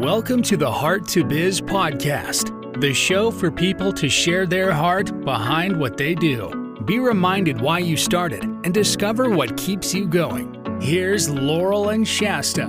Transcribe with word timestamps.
Welcome 0.00 0.42
to 0.42 0.58
the 0.58 0.70
Heart 0.70 1.08
to 1.08 1.24
Biz 1.24 1.62
podcast, 1.62 2.80
the 2.82 2.92
show 2.92 3.30
for 3.30 3.50
people 3.50 3.94
to 3.94 4.10
share 4.10 4.44
their 4.44 4.70
heart 4.70 5.24
behind 5.24 5.80
what 5.80 5.96
they 5.96 6.14
do. 6.14 6.50
Be 6.84 6.98
reminded 6.98 7.62
why 7.62 7.78
you 7.78 7.96
started 7.96 8.44
and 8.44 8.74
discover 8.74 9.30
what 9.30 9.56
keeps 9.56 9.94
you 9.94 10.06
going. 10.06 10.54
Here's 10.82 11.30
Laurel 11.30 11.88
and 11.88 12.06
Shasta. 12.06 12.66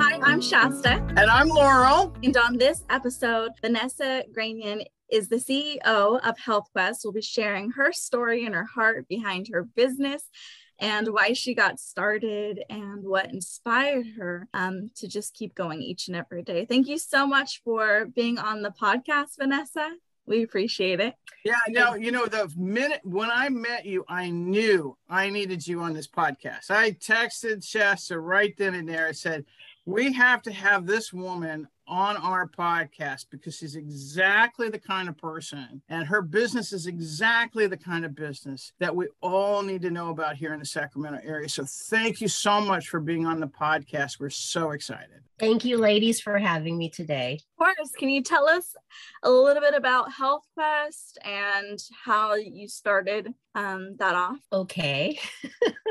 Hi, 0.00 0.20
I'm 0.22 0.40
Shasta. 0.40 1.04
And 1.16 1.28
I'm 1.28 1.48
Laurel. 1.48 2.14
And 2.22 2.36
on 2.36 2.58
this 2.58 2.84
episode, 2.90 3.50
Vanessa 3.60 4.22
Granian 4.32 4.84
is 5.10 5.28
the 5.28 5.36
CEO 5.36 6.20
of 6.20 6.36
HealthQuest. 6.38 6.98
We'll 7.02 7.12
be 7.12 7.22
sharing 7.22 7.72
her 7.72 7.92
story 7.92 8.46
and 8.46 8.54
her 8.54 8.66
heart 8.66 9.08
behind 9.08 9.48
her 9.52 9.64
business 9.64 10.30
and 10.78 11.08
why 11.08 11.32
she 11.32 11.54
got 11.54 11.78
started 11.78 12.62
and 12.68 13.04
what 13.04 13.32
inspired 13.32 14.06
her 14.18 14.48
um, 14.54 14.90
to 14.96 15.08
just 15.08 15.34
keep 15.34 15.54
going 15.54 15.80
each 15.80 16.08
and 16.08 16.16
every 16.16 16.42
day. 16.42 16.64
Thank 16.64 16.88
you 16.88 16.98
so 16.98 17.26
much 17.26 17.62
for 17.64 18.06
being 18.06 18.38
on 18.38 18.62
the 18.62 18.70
podcast, 18.70 19.36
Vanessa. 19.38 19.90
We 20.26 20.42
appreciate 20.42 21.00
it. 21.00 21.14
Yeah, 21.44 21.54
no, 21.68 21.94
you 21.94 22.10
know, 22.10 22.26
the 22.26 22.50
minute 22.56 23.00
when 23.04 23.30
I 23.30 23.50
met 23.50 23.84
you, 23.84 24.04
I 24.08 24.30
knew 24.30 24.96
I 25.08 25.28
needed 25.28 25.66
you 25.66 25.80
on 25.80 25.92
this 25.92 26.08
podcast. 26.08 26.70
I 26.70 26.92
texted 26.92 27.62
Shasta 27.66 28.18
right 28.18 28.54
then 28.56 28.74
and 28.74 28.88
there. 28.88 29.06
I 29.06 29.12
said, 29.12 29.44
we 29.84 30.12
have 30.14 30.40
to 30.42 30.52
have 30.52 30.86
this 30.86 31.12
woman 31.12 31.68
on 31.86 32.16
our 32.16 32.48
podcast 32.48 33.26
because 33.30 33.56
she's 33.56 33.76
exactly 33.76 34.68
the 34.68 34.78
kind 34.78 35.08
of 35.08 35.16
person 35.16 35.82
and 35.88 36.06
her 36.06 36.22
business 36.22 36.72
is 36.72 36.86
exactly 36.86 37.66
the 37.66 37.76
kind 37.76 38.04
of 38.04 38.14
business 38.14 38.72
that 38.78 38.94
we 38.94 39.06
all 39.20 39.62
need 39.62 39.82
to 39.82 39.90
know 39.90 40.10
about 40.10 40.36
here 40.36 40.52
in 40.52 40.58
the 40.58 40.66
Sacramento 40.66 41.20
area. 41.24 41.48
So 41.48 41.64
thank 41.66 42.20
you 42.20 42.28
so 42.28 42.60
much 42.60 42.88
for 42.88 43.00
being 43.00 43.26
on 43.26 43.40
the 43.40 43.46
podcast. 43.46 44.20
We're 44.20 44.30
so 44.30 44.70
excited. 44.70 45.20
Thank 45.38 45.64
you, 45.64 45.78
ladies, 45.78 46.20
for 46.20 46.38
having 46.38 46.78
me 46.78 46.88
today. 46.88 47.40
Of 47.58 47.58
course. 47.58 47.90
Can 47.98 48.08
you 48.08 48.22
tell 48.22 48.48
us 48.48 48.76
a 49.24 49.30
little 49.30 49.60
bit 49.60 49.74
about 49.74 50.12
HealthQuest 50.12 51.16
and 51.24 51.78
how 52.04 52.34
you 52.34 52.68
started 52.68 53.34
um, 53.54 53.96
that 53.98 54.14
off? 54.14 54.38
Okay. 54.52 55.18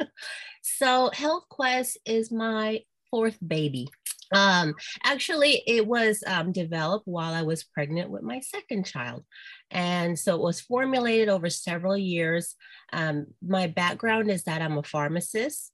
so, 0.62 1.12
HealthQuest 1.14 1.98
is 2.06 2.32
my 2.32 2.84
fourth 3.12 3.38
baby. 3.46 3.90
Um, 4.32 4.76
actually, 5.04 5.64
it 5.68 5.86
was 5.86 6.24
um, 6.26 6.52
developed 6.52 7.08
while 7.08 7.34
I 7.34 7.42
was 7.42 7.64
pregnant 7.64 8.10
with 8.10 8.24
my 8.24 8.40
second 8.40 8.86
child. 8.86 9.24
And 9.72 10.18
so 10.18 10.36
it 10.36 10.42
was 10.42 10.62
formulated 10.62 11.30
over 11.30 11.50
several 11.50 11.98
years. 11.98 12.56
Um, 12.92 13.28
my 13.46 13.68
background 13.68 14.30
is 14.30 14.44
that 14.44 14.62
I'm 14.62 14.78
a 14.78 14.84
pharmacist. 14.84 15.72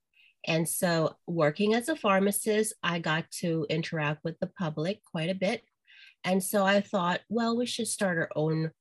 And 0.47 0.67
so, 0.67 1.15
working 1.27 1.73
as 1.73 1.89
a 1.89 1.95
pharmacist, 1.95 2.73
I 2.81 2.99
got 2.99 3.29
to 3.39 3.65
interact 3.69 4.23
with 4.23 4.39
the 4.39 4.47
public 4.47 5.03
quite 5.03 5.29
a 5.29 5.35
bit. 5.35 5.61
And 6.23 6.43
so 6.43 6.65
I 6.65 6.81
thought, 6.81 7.21
well, 7.29 7.57
we 7.57 7.65
should 7.65 7.87
start 7.87 8.17
our 8.17 8.29
own, 8.35 8.71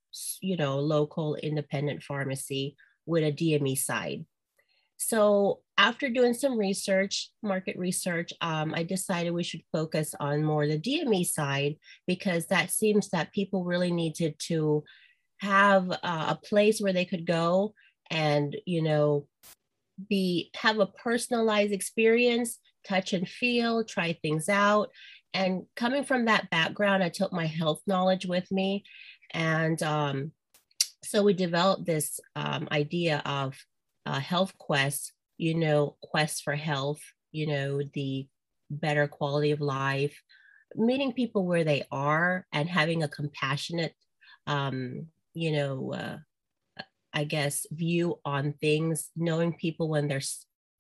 you 0.41 0.56
know, 0.56 0.78
local 0.78 1.36
independent 1.36 2.03
pharmacy 2.03 2.77
with 3.06 3.25
a 3.25 3.32
DME 3.32 3.78
side. 3.78 4.25
So 4.97 5.60
after 5.79 6.11
doing 6.11 6.34
some 6.34 6.59
research, 6.59 7.31
market 7.41 7.79
research, 7.79 8.33
um, 8.41 8.75
I 8.75 8.83
decided 8.83 9.31
we 9.31 9.45
should 9.45 9.62
focus 9.73 10.12
on 10.19 10.43
more 10.43 10.67
the 10.67 10.79
DME 10.79 11.25
side 11.25 11.77
because 12.07 12.47
that 12.47 12.73
seems 12.73 13.09
that 13.11 13.33
people 13.33 13.65
really 13.65 13.93
needed 13.93 14.34
to 14.49 14.83
have 15.39 15.89
uh, 15.91 15.97
a 16.03 16.39
place 16.45 16.81
where 16.81 16.93
they 16.93 17.05
could 17.05 17.25
go 17.25 17.75
and 18.11 18.56
you 18.67 18.83
know 18.83 19.29
be 20.09 20.51
have 20.56 20.81
a 20.81 20.87
personalized 20.87 21.73
experience, 21.73 22.59
touch 22.87 23.12
and 23.12 23.29
feel, 23.29 23.84
try 23.84 24.12
things 24.21 24.49
out. 24.49 24.91
And 25.33 25.62
coming 25.77 26.03
from 26.03 26.25
that 26.25 26.51
background, 26.51 27.05
I 27.05 27.09
took 27.09 27.33
my 27.33 27.47
health 27.47 27.83
knowledge 27.87 28.27
with 28.27 28.51
me, 28.51 28.83
and 29.33 29.81
um, 29.84 30.33
so 31.05 31.23
we 31.23 31.34
developed 31.34 31.87
this 31.87 32.19
um, 32.34 32.67
idea 32.73 33.22
of 33.25 33.55
uh, 34.06 34.19
health 34.19 34.56
quest, 34.59 35.12
you 35.38 35.54
know, 35.54 35.97
quest 36.03 36.43
for 36.43 36.54
health, 36.54 37.00
you 37.32 37.47
know, 37.47 37.81
the 37.94 38.26
better 38.71 39.09
quality 39.09 39.53
of 39.53 39.60
life, 39.60 40.21
meeting 40.75 41.12
people 41.12 41.47
where 41.47 41.65
they 41.65 41.84
are 41.91 42.47
and 42.53 42.69
having 42.69 43.03
a 43.03 43.09
compassionate, 43.09 43.94
um, 44.47 45.06
you 45.32 45.53
know, 45.53 45.94
uh, 45.94 46.16
I 47.15 47.25
guess 47.25 47.66
view 47.71 48.19
on 48.25 48.53
things, 48.60 49.10
knowing 49.16 49.54
people 49.54 49.88
when 49.88 50.09
they're 50.09 50.21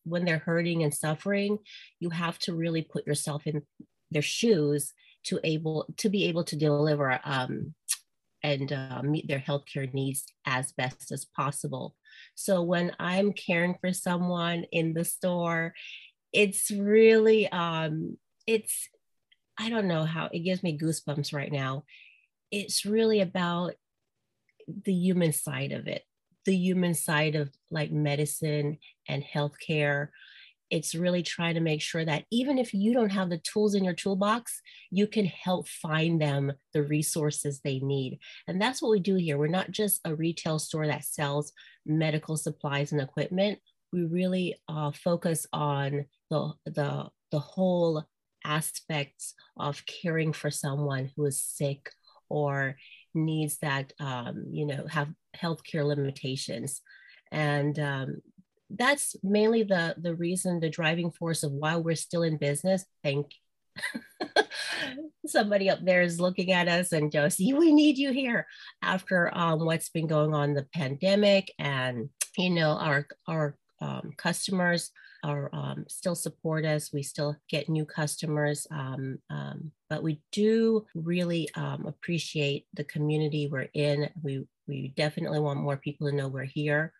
when 0.04 0.24
they're 0.24 0.38
hurting 0.38 0.82
and 0.82 0.94
suffering, 0.94 1.58
you 2.00 2.10
have 2.10 2.38
to 2.40 2.54
really 2.54 2.82
put 2.82 3.06
yourself 3.06 3.46
in 3.46 3.62
their 4.10 4.22
shoes 4.22 4.92
to 5.24 5.38
able 5.44 5.86
to 5.98 6.08
be 6.08 6.24
able 6.24 6.44
to 6.44 6.56
deliver 6.56 7.20
um, 7.24 7.74
and 8.42 8.72
uh, 8.72 9.02
meet 9.02 9.28
their 9.28 9.38
healthcare 9.40 9.92
needs 9.92 10.24
as 10.46 10.72
best 10.72 11.12
as 11.12 11.24
possible. 11.24 11.94
So 12.34 12.62
when 12.62 12.92
I'm 12.98 13.32
caring 13.32 13.76
for 13.80 13.92
someone 13.92 14.64
in 14.72 14.94
the 14.94 15.04
store, 15.04 15.74
it's 16.32 16.70
really 16.70 17.50
um 17.50 18.16
it's 18.46 18.88
I 19.58 19.70
don't 19.70 19.88
know 19.88 20.04
how 20.04 20.28
it 20.32 20.40
gives 20.40 20.62
me 20.62 20.78
goosebumps 20.78 21.32
right 21.34 21.50
now. 21.50 21.84
It's 22.50 22.86
really 22.86 23.20
about 23.20 23.74
the 24.84 24.92
human 24.92 25.32
side 25.32 25.72
of 25.72 25.88
it, 25.88 26.04
the 26.44 26.54
human 26.54 26.94
side 26.94 27.34
of 27.34 27.50
like 27.70 27.90
medicine 27.90 28.78
and 29.08 29.24
healthcare 29.24 30.08
it's 30.70 30.94
really 30.94 31.22
trying 31.22 31.54
to 31.54 31.60
make 31.60 31.80
sure 31.80 32.04
that 32.04 32.24
even 32.30 32.58
if 32.58 32.74
you 32.74 32.92
don't 32.92 33.10
have 33.10 33.30
the 33.30 33.38
tools 33.38 33.74
in 33.74 33.84
your 33.84 33.94
toolbox, 33.94 34.60
you 34.90 35.06
can 35.06 35.24
help 35.24 35.68
find 35.68 36.20
them 36.20 36.52
the 36.72 36.82
resources 36.82 37.60
they 37.60 37.78
need. 37.78 38.18
And 38.46 38.60
that's 38.60 38.82
what 38.82 38.90
we 38.90 39.00
do 39.00 39.16
here. 39.16 39.38
We're 39.38 39.48
not 39.48 39.70
just 39.70 40.00
a 40.04 40.14
retail 40.14 40.58
store 40.58 40.86
that 40.86 41.04
sells 41.04 41.52
medical 41.86 42.36
supplies 42.36 42.92
and 42.92 43.00
equipment. 43.00 43.58
We 43.92 44.04
really 44.04 44.56
uh, 44.68 44.92
focus 44.92 45.46
on 45.52 46.06
the, 46.30 46.52
the, 46.66 47.08
the 47.32 47.38
whole 47.38 48.04
aspects 48.44 49.34
of 49.56 49.84
caring 49.86 50.32
for 50.32 50.50
someone 50.50 51.10
who 51.16 51.24
is 51.24 51.42
sick 51.42 51.90
or 52.28 52.76
needs 53.14 53.58
that, 53.58 53.92
um, 53.98 54.44
you 54.50 54.66
know, 54.66 54.86
have 54.88 55.08
healthcare 55.36 55.86
limitations. 55.86 56.82
And 57.32 57.78
um, 57.78 58.22
that's 58.70 59.16
mainly 59.22 59.62
the 59.62 59.94
the 59.98 60.14
reason 60.14 60.60
the 60.60 60.68
driving 60.68 61.10
force 61.10 61.42
of 61.42 61.52
why 61.52 61.76
we're 61.76 61.94
still 61.94 62.22
in 62.22 62.36
business. 62.36 62.84
Thank 63.02 63.32
somebody 65.26 65.70
up 65.70 65.84
there 65.84 66.02
is 66.02 66.20
looking 66.20 66.52
at 66.52 66.68
us 66.68 66.92
and 66.92 67.12
just 67.12 67.38
we 67.38 67.72
need 67.72 67.98
you 67.98 68.12
here. 68.12 68.46
After 68.82 69.30
um, 69.36 69.64
what's 69.64 69.90
been 69.90 70.06
going 70.06 70.34
on 70.34 70.54
the 70.54 70.66
pandemic 70.74 71.52
and 71.58 72.10
you 72.36 72.50
know 72.50 72.72
our 72.72 73.06
our 73.26 73.56
um, 73.80 74.12
customers 74.16 74.90
are 75.24 75.50
um, 75.52 75.84
still 75.88 76.14
support 76.14 76.64
us. 76.64 76.92
We 76.92 77.02
still 77.02 77.36
get 77.48 77.68
new 77.68 77.84
customers 77.84 78.66
um, 78.70 79.18
um, 79.30 79.72
but 79.88 80.02
we 80.02 80.20
do 80.32 80.86
really 80.94 81.48
um, 81.54 81.86
appreciate 81.86 82.66
the 82.74 82.84
community 82.84 83.48
we're 83.48 83.68
in. 83.74 84.10
We 84.22 84.46
we 84.66 84.92
definitely 84.96 85.40
want 85.40 85.60
more 85.60 85.78
people 85.78 86.08
to 86.08 86.14
know 86.14 86.28
we're 86.28 86.44
here 86.44 86.92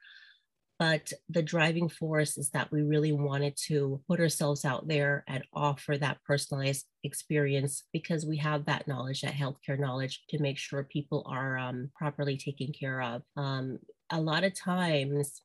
but 0.79 1.13
the 1.29 1.43
driving 1.43 1.89
force 1.89 2.39
is 2.39 2.51
that 2.51 2.71
we 2.71 2.83
really 2.83 3.13
wanted 3.13 3.57
to 3.67 4.01
put 4.09 4.21
ourselves 4.21 4.65
out 4.65 4.87
there 4.87 5.25
and 5.27 5.43
offer 5.53 5.99
that 5.99 6.23
personalized 6.25 6.87
experience 7.03 7.85
because 7.93 8.25
we 8.25 8.37
have 8.37 8.65
that 8.67 8.87
knowledge, 8.87 9.23
that 9.23 9.35
healthcare 9.35 9.79
knowledge 9.79 10.23
to 10.29 10.41
make 10.41 10.57
sure 10.57 10.85
people 10.85 11.27
are 11.29 11.59
um, 11.59 11.91
properly 11.97 12.37
taken 12.37 12.73
care 12.73 13.03
of. 13.03 13.23
Um, 13.37 13.81
a 14.11 14.21
lot 14.21 14.45
of 14.45 14.55
times, 14.55 15.43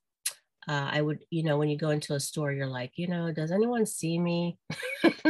uh, 0.68 0.90
I 0.92 1.02
would, 1.02 1.20
you 1.30 1.44
know, 1.44 1.58
when 1.58 1.70
you 1.70 1.78
go 1.78 1.90
into 1.90 2.14
a 2.14 2.20
store, 2.20 2.52
you're 2.52 2.68
like, 2.68 2.92
you 2.96 3.08
know, 3.08 3.34
does 3.34 3.52
anyone 3.52 3.86
see 3.86 4.20
me? 4.20 4.58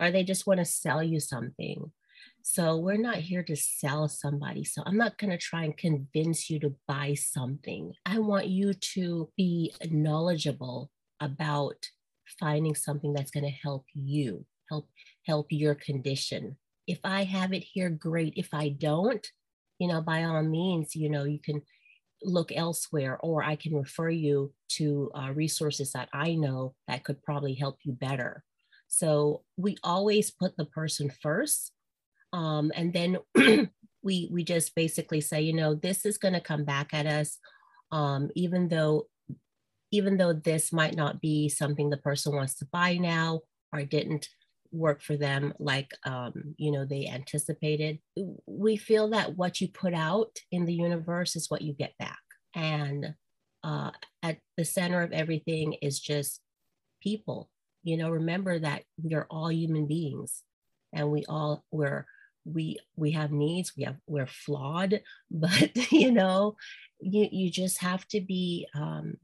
or 0.00 0.10
they 0.10 0.22
just 0.22 0.46
want 0.46 0.60
to 0.60 0.64
sell 0.64 1.02
you 1.02 1.20
something. 1.20 1.90
So 2.42 2.76
we're 2.78 2.96
not 2.96 3.16
here 3.16 3.42
to 3.42 3.56
sell 3.56 4.08
somebody. 4.08 4.64
So 4.64 4.82
I'm 4.86 4.96
not 4.96 5.18
going 5.18 5.30
to 5.30 5.38
try 5.38 5.64
and 5.64 5.76
convince 5.76 6.48
you 6.48 6.58
to 6.60 6.74
buy 6.86 7.14
something. 7.14 7.92
I 8.06 8.18
want 8.18 8.46
you 8.46 8.72
to 8.94 9.30
be 9.36 9.74
knowledgeable 9.90 10.90
about 11.20 11.76
finding 12.40 12.74
something 12.74 13.12
that's 13.12 13.30
going 13.30 13.44
to 13.44 13.50
help 13.50 13.84
you, 13.94 14.44
help 14.70 14.88
help 15.26 15.46
your 15.50 15.74
condition. 15.74 16.56
If 16.86 17.00
I 17.04 17.24
have 17.24 17.52
it 17.52 17.64
here, 17.64 17.90
great. 17.90 18.34
If 18.36 18.48
I 18.52 18.70
don't, 18.70 19.26
you 19.78 19.88
know, 19.88 20.00
by 20.00 20.24
all 20.24 20.42
means, 20.42 20.96
you 20.96 21.10
know, 21.10 21.24
you 21.24 21.38
can 21.38 21.62
look 22.22 22.50
elsewhere 22.54 23.18
or 23.20 23.42
I 23.42 23.56
can 23.56 23.74
refer 23.74 24.10
you 24.10 24.52
to 24.70 25.10
uh, 25.14 25.32
resources 25.32 25.92
that 25.92 26.08
I 26.12 26.34
know 26.34 26.74
that 26.88 27.04
could 27.04 27.22
probably 27.22 27.54
help 27.54 27.78
you 27.82 27.92
better. 27.92 28.42
So 28.88 29.42
we 29.56 29.76
always 29.84 30.30
put 30.30 30.56
the 30.56 30.64
person 30.64 31.12
first 31.22 31.72
um, 32.32 32.72
and 32.74 32.92
then 32.92 33.18
we 34.02 34.28
we 34.30 34.44
just 34.44 34.74
basically 34.74 35.20
say, 35.20 35.40
you 35.40 35.52
know, 35.52 35.74
this 35.74 36.04
is 36.06 36.18
going 36.18 36.34
to 36.34 36.40
come 36.40 36.64
back 36.64 36.92
at 36.92 37.06
us, 37.06 37.38
um, 37.90 38.30
even 38.34 38.68
though 38.68 39.06
even 39.90 40.16
though 40.18 40.32
this 40.32 40.72
might 40.72 40.94
not 40.94 41.20
be 41.20 41.48
something 41.48 41.88
the 41.88 41.96
person 41.96 42.34
wants 42.34 42.54
to 42.56 42.66
buy 42.66 42.94
now 42.94 43.40
or 43.72 43.82
didn't 43.82 44.28
work 44.70 45.00
for 45.00 45.16
them 45.16 45.54
like 45.58 45.90
um, 46.04 46.54
you 46.58 46.70
know 46.70 46.84
they 46.84 47.06
anticipated 47.06 47.98
we 48.46 48.76
feel 48.76 49.08
that 49.08 49.36
what 49.36 49.60
you 49.60 49.68
put 49.68 49.94
out 49.94 50.36
in 50.52 50.66
the 50.66 50.74
universe 50.74 51.36
is 51.36 51.50
what 51.50 51.62
you 51.62 51.72
get 51.72 51.96
back. 51.98 52.18
And 52.54 53.14
uh, 53.62 53.90
at 54.22 54.38
the 54.56 54.64
center 54.64 55.02
of 55.02 55.12
everything 55.12 55.74
is 55.74 56.00
just 56.00 56.40
people. 57.02 57.50
You 57.82 57.96
know 57.96 58.10
remember 58.10 58.58
that 58.58 58.82
we're 59.02 59.26
all 59.30 59.50
human 59.50 59.86
beings 59.86 60.42
and 60.92 61.10
we 61.10 61.24
all 61.28 61.64
we're 61.70 62.06
we 62.44 62.78
we 62.96 63.10
have 63.10 63.32
needs 63.32 63.72
we 63.76 63.84
have 63.84 63.96
we're 64.06 64.26
flawed 64.26 65.00
but 65.30 65.92
you 65.92 66.10
know 66.10 66.56
you 67.00 67.28
you 67.30 67.50
just 67.50 67.78
have 67.78 68.06
to 68.08 68.20
be 68.20 68.66
um, 68.74 69.14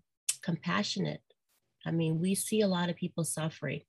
compassionate 0.43 1.23
i 1.87 1.91
mean 1.91 2.21
we 2.21 2.35
see 2.35 2.61
a 2.61 2.69
lot 2.69 2.91
of 2.91 2.97
people 2.97 3.25
suffering 3.25 3.81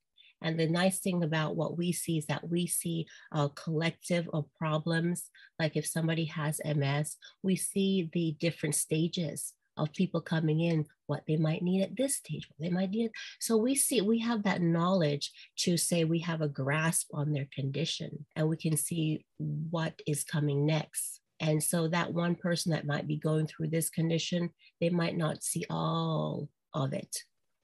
and 0.41 0.59
the 0.59 0.67
nice 0.67 0.99
thing 0.99 1.23
about 1.23 1.55
what 1.55 1.77
we 1.77 1.91
see 1.91 2.17
is 2.17 2.25
that 2.27 2.47
we 2.49 2.67
see 2.67 3.07
a 3.31 3.49
collective 3.49 4.29
of 4.33 4.45
problems. 4.53 5.31
Like 5.57 5.75
if 5.75 5.87
somebody 5.87 6.25
has 6.25 6.59
MS, 6.63 7.15
we 7.41 7.55
see 7.55 8.09
the 8.13 8.35
different 8.39 8.75
stages 8.75 9.53
of 9.77 9.93
people 9.93 10.21
coming 10.21 10.61
in, 10.61 10.85
what 11.07 11.23
they 11.27 11.37
might 11.37 11.61
need 11.61 11.81
at 11.81 11.95
this 11.95 12.17
stage, 12.17 12.47
what 12.49 12.65
they 12.65 12.73
might 12.73 12.91
need. 12.91 13.11
So 13.39 13.57
we 13.57 13.75
see, 13.75 14.01
we 14.01 14.19
have 14.19 14.43
that 14.43 14.61
knowledge 14.61 15.31
to 15.59 15.77
say 15.77 16.03
we 16.03 16.19
have 16.19 16.41
a 16.41 16.47
grasp 16.47 17.07
on 17.13 17.31
their 17.31 17.47
condition 17.53 18.25
and 18.35 18.47
we 18.47 18.57
can 18.57 18.77
see 18.77 19.25
what 19.37 19.99
is 20.07 20.23
coming 20.23 20.65
next. 20.65 21.21
And 21.39 21.61
so 21.61 21.87
that 21.89 22.13
one 22.13 22.35
person 22.35 22.71
that 22.71 22.87
might 22.87 23.07
be 23.07 23.17
going 23.17 23.47
through 23.47 23.67
this 23.67 23.89
condition, 23.89 24.51
they 24.79 24.89
might 24.89 25.17
not 25.17 25.43
see 25.43 25.65
all 25.69 26.49
of 26.73 26.93
it, 26.93 27.17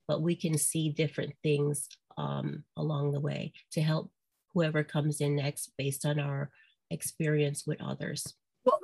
but 0.08 0.22
we 0.22 0.36
can 0.36 0.58
see 0.58 0.90
different 0.90 1.34
things 1.42 1.88
um, 2.18 2.64
along 2.78 3.12
the 3.12 3.22
way 3.22 3.54
to 3.72 3.82
help 3.82 4.12
whoever 4.54 4.84
comes 4.84 5.22
in 5.22 5.38
next 5.38 5.72
based 5.78 6.06
on 6.06 6.20
our 6.20 6.52
experience 6.90 7.66
with 7.66 7.82
others. 7.82 8.36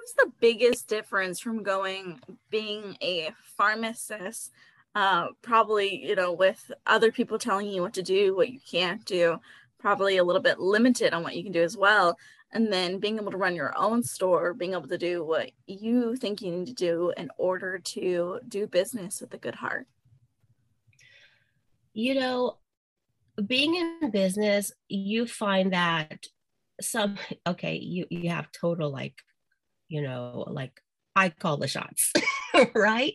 Was 0.08 0.26
the 0.26 0.32
biggest 0.40 0.88
difference 0.88 1.38
from 1.38 1.64
going 1.64 2.22
being 2.50 2.96
a 3.02 3.32
pharmacist, 3.58 4.54
uh, 4.96 5.28
probably, 5.42 6.06
you 6.06 6.16
know, 6.16 6.32
with 6.32 6.72
other 6.86 7.12
people 7.12 7.38
telling 7.38 7.68
you 7.68 7.82
what 7.82 7.94
to 7.96 8.02
do, 8.02 8.34
what 8.34 8.48
you 8.48 8.62
can't 8.72 9.04
do, 9.04 9.38
probably 9.80 10.16
a 10.16 10.24
little 10.24 10.42
bit 10.42 10.62
limited 10.62 11.14
on 11.14 11.24
what 11.24 11.36
you 11.36 11.44
can 11.44 11.52
do 11.52 11.62
as 11.62 11.76
well, 11.76 12.18
and 12.54 12.72
then 12.72 13.00
being 13.00 13.18
able 13.18 13.32
to 13.32 13.38
run 13.38 13.54
your 13.54 13.78
own 13.78 14.02
store, 14.02 14.54
being 14.54 14.72
able 14.72 14.88
to 14.88 14.98
do 14.98 15.26
what 15.26 15.52
you 15.66 16.16
think 16.16 16.42
you 16.42 16.52
need 16.52 16.68
to 16.68 16.74
do 16.74 17.12
in 17.18 17.30
order 17.38 17.78
to 17.78 18.40
do 18.48 18.66
business 18.66 19.20
with 19.20 19.34
a 19.34 19.38
good 19.38 19.56
heart? 19.56 19.88
You 21.94 22.16
know, 22.16 22.60
being 23.46 23.76
in 23.76 24.10
business, 24.12 24.72
you 24.88 25.28
find 25.28 25.74
that 25.74 26.28
some 26.80 27.18
okay, 27.46 27.76
you 27.76 28.06
you 28.10 28.30
have 28.30 28.54
total 28.54 28.90
like, 28.90 29.22
you 29.88 30.02
know, 30.02 30.46
like 30.48 30.82
I 31.16 31.30
call 31.30 31.58
the 31.58 31.68
shots, 31.68 32.14
right? 32.76 33.14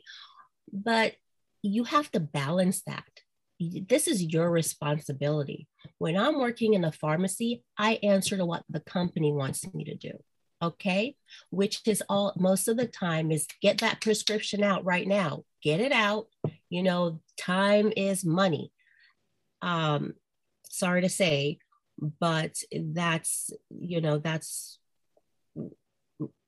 But 0.73 1.15
you 1.63 1.85
have 1.85 2.11
to 2.13 2.21
balance 2.21 2.83
that. 2.87 3.05
This 3.61 4.09
is 4.09 4.23
your 4.23 4.51
responsibility. 4.51 5.69
When 5.99 6.17
I'm 6.17 6.41
working 6.41 6.75
in 6.75 6.85
a 6.85 6.91
pharmacy, 6.91 7.63
I 7.79 8.01
answer 8.03 8.37
to 8.37 8.45
what 8.45 8.65
the 8.69 8.81
company 8.81 9.33
wants 9.33 9.73
me 9.73 9.85
to 9.85 9.95
do. 9.95 10.13
Okay. 10.61 11.17
Which 11.51 11.81
is 11.87 12.03
all 12.09 12.33
most 12.37 12.67
of 12.67 12.77
the 12.77 12.87
time 12.87 13.31
is 13.31 13.47
get 13.61 13.79
that 13.79 14.01
prescription 14.01 14.65
out 14.65 14.85
right 14.85 15.07
now, 15.07 15.45
get 15.63 15.81
it 15.81 15.93
out. 15.93 16.27
You 16.71 16.83
know, 16.83 17.21
time 17.37 17.93
is 17.97 18.25
money 18.25 18.73
um, 19.63 20.15
sorry 20.65 21.03
to 21.03 21.09
say, 21.09 21.59
but 22.21 22.59
that's, 22.73 23.51
you 23.71 24.01
know, 24.01 24.19
that's, 24.19 24.79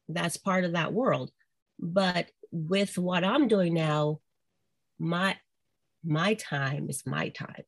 that's 0.09 0.37
part 0.37 0.65
of 0.65 0.73
that 0.73 0.93
world. 0.93 1.31
But 1.79 2.31
with 2.51 2.99
what 2.99 3.25
I'm 3.25 3.49
doing 3.49 3.75
now, 3.75 4.21
my, 4.99 5.37
my 6.05 6.35
time 6.35 6.89
is 6.89 7.03
my 7.07 7.31
time. 7.31 7.65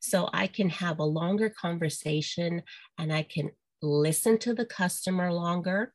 So 0.00 0.28
I 0.32 0.48
can 0.48 0.68
have 0.68 0.98
a 0.98 1.04
longer 1.04 1.48
conversation 1.50 2.62
and 2.98 3.12
I 3.12 3.22
can 3.22 3.50
listen 3.80 4.38
to 4.38 4.54
the 4.54 4.66
customer 4.66 5.32
longer. 5.32 5.92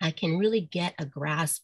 I 0.00 0.10
can 0.10 0.38
really 0.38 0.60
get 0.60 0.94
a 0.98 1.06
grasp 1.06 1.62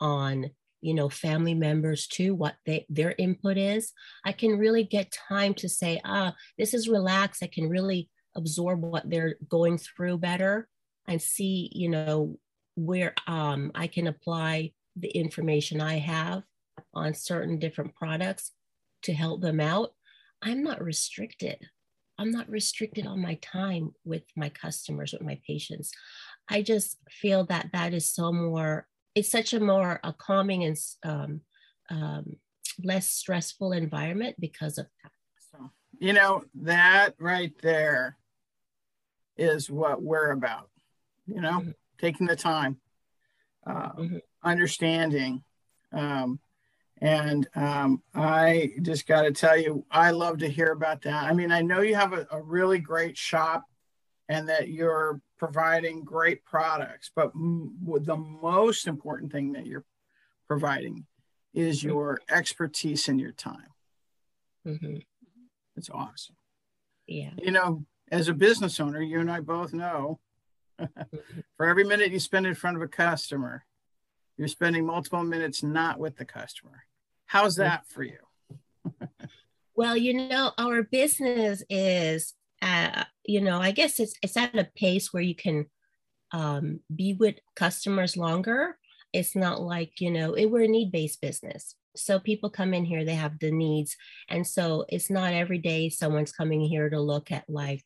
on 0.00 0.50
you 0.80 0.94
know 0.94 1.08
family 1.08 1.54
members 1.54 2.06
too 2.06 2.34
what 2.34 2.54
they, 2.64 2.86
their 2.88 3.14
input 3.18 3.58
is 3.58 3.92
i 4.24 4.32
can 4.32 4.58
really 4.58 4.82
get 4.82 5.12
time 5.28 5.52
to 5.52 5.68
say 5.68 6.00
ah 6.04 6.34
this 6.56 6.72
is 6.72 6.88
relaxed 6.88 7.42
i 7.42 7.46
can 7.46 7.68
really 7.68 8.08
absorb 8.34 8.80
what 8.80 9.08
they're 9.08 9.34
going 9.48 9.76
through 9.76 10.16
better 10.16 10.68
and 11.06 11.20
see 11.20 11.68
you 11.72 11.88
know 11.88 12.38
where 12.74 13.14
um, 13.26 13.70
i 13.74 13.86
can 13.86 14.06
apply 14.06 14.72
the 14.96 15.08
information 15.08 15.80
i 15.80 15.98
have 15.98 16.42
on 16.94 17.14
certain 17.14 17.58
different 17.58 17.94
products 17.94 18.52
to 19.02 19.12
help 19.12 19.40
them 19.40 19.60
out 19.60 19.90
i'm 20.42 20.62
not 20.62 20.82
restricted 20.82 21.58
i'm 22.18 22.30
not 22.30 22.48
restricted 22.48 23.06
on 23.06 23.20
my 23.20 23.34
time 23.42 23.92
with 24.04 24.22
my 24.36 24.48
customers 24.48 25.12
with 25.12 25.22
my 25.22 25.38
patients 25.46 25.92
i 26.48 26.62
just 26.62 26.96
feel 27.08 27.44
that 27.44 27.68
that 27.72 27.94
is 27.94 28.08
so 28.08 28.32
more 28.32 28.86
it's 29.14 29.30
such 29.30 29.52
a 29.52 29.60
more 29.60 30.00
a 30.04 30.12
calming 30.12 30.64
and 30.64 30.76
um, 31.04 31.40
um, 31.90 32.36
less 32.82 33.08
stressful 33.08 33.72
environment 33.72 34.36
because 34.38 34.78
of 34.78 34.86
that. 35.02 35.12
So, 35.50 35.70
you 35.98 36.12
know, 36.12 36.44
that 36.62 37.14
right 37.18 37.52
there 37.62 38.16
is 39.36 39.70
what 39.70 40.02
we're 40.02 40.30
about, 40.30 40.68
you 41.26 41.40
know, 41.40 41.60
mm-hmm. 41.60 41.70
Taking 42.00 42.26
the 42.26 42.36
time, 42.36 42.78
uh, 43.66 43.92
mm-hmm. 43.92 44.16
understanding. 44.42 45.42
Um, 45.92 46.40
and 47.00 47.48
um, 47.54 48.02
I 48.14 48.72
just 48.82 49.06
got 49.06 49.22
to 49.22 49.32
tell 49.32 49.56
you, 49.56 49.84
I 49.90 50.10
love 50.10 50.38
to 50.38 50.48
hear 50.48 50.72
about 50.72 51.02
that. 51.02 51.24
I 51.24 51.32
mean, 51.32 51.50
I 51.50 51.62
know 51.62 51.80
you 51.80 51.94
have 51.94 52.12
a, 52.12 52.26
a 52.30 52.42
really 52.42 52.78
great 52.78 53.16
shop 53.16 53.64
and 54.28 54.48
that 54.48 54.68
you're 54.68 55.20
providing 55.38 56.04
great 56.04 56.44
products. 56.44 57.10
But 57.14 57.32
m- 57.34 57.76
the 58.02 58.16
most 58.16 58.86
important 58.86 59.32
thing 59.32 59.52
that 59.52 59.66
you're 59.66 59.84
providing 60.46 61.06
is 61.54 61.78
mm-hmm. 61.78 61.88
your 61.88 62.20
expertise 62.30 63.08
and 63.08 63.18
your 63.18 63.32
time. 63.32 63.68
Mm-hmm. 64.66 64.96
It's 65.76 65.90
awesome. 65.90 66.36
Yeah. 67.06 67.30
You 67.38 67.50
know, 67.50 67.84
as 68.12 68.28
a 68.28 68.34
business 68.34 68.78
owner, 68.78 69.00
you 69.00 69.20
and 69.20 69.30
I 69.30 69.40
both 69.40 69.72
know. 69.72 70.20
for 71.56 71.66
every 71.66 71.84
minute 71.84 72.12
you 72.12 72.20
spend 72.20 72.46
in 72.46 72.54
front 72.54 72.76
of 72.76 72.82
a 72.82 72.88
customer, 72.88 73.64
you're 74.36 74.48
spending 74.48 74.86
multiple 74.86 75.22
minutes 75.22 75.62
not 75.62 75.98
with 75.98 76.16
the 76.16 76.24
customer. 76.24 76.84
How's 77.26 77.56
that 77.56 77.86
for 77.86 78.02
you? 78.02 78.18
well, 79.74 79.96
you 79.96 80.14
know, 80.14 80.52
our 80.58 80.82
business 80.82 81.62
is 81.68 82.34
uh, 82.62 83.04
you 83.24 83.40
know, 83.40 83.60
I 83.60 83.70
guess 83.70 83.98
it's 84.00 84.14
it's 84.22 84.36
at 84.36 84.58
a 84.58 84.68
pace 84.76 85.12
where 85.12 85.22
you 85.22 85.34
can 85.34 85.66
um, 86.32 86.80
be 86.94 87.14
with 87.14 87.36
customers 87.56 88.16
longer. 88.16 88.76
It's 89.12 89.34
not 89.34 89.60
like 89.60 90.00
you 90.00 90.10
know, 90.10 90.34
it, 90.34 90.46
we're 90.46 90.64
a 90.64 90.68
need 90.68 90.92
based 90.92 91.20
business. 91.20 91.74
So 91.96 92.20
people 92.20 92.50
come 92.50 92.72
in 92.72 92.84
here, 92.84 93.04
they 93.04 93.14
have 93.14 93.38
the 93.38 93.50
needs, 93.50 93.96
and 94.28 94.46
so 94.46 94.84
it's 94.88 95.10
not 95.10 95.32
every 95.32 95.58
day 95.58 95.88
someone's 95.88 96.32
coming 96.32 96.60
here 96.60 96.88
to 96.88 97.00
look 97.00 97.32
at 97.32 97.48
like, 97.48 97.82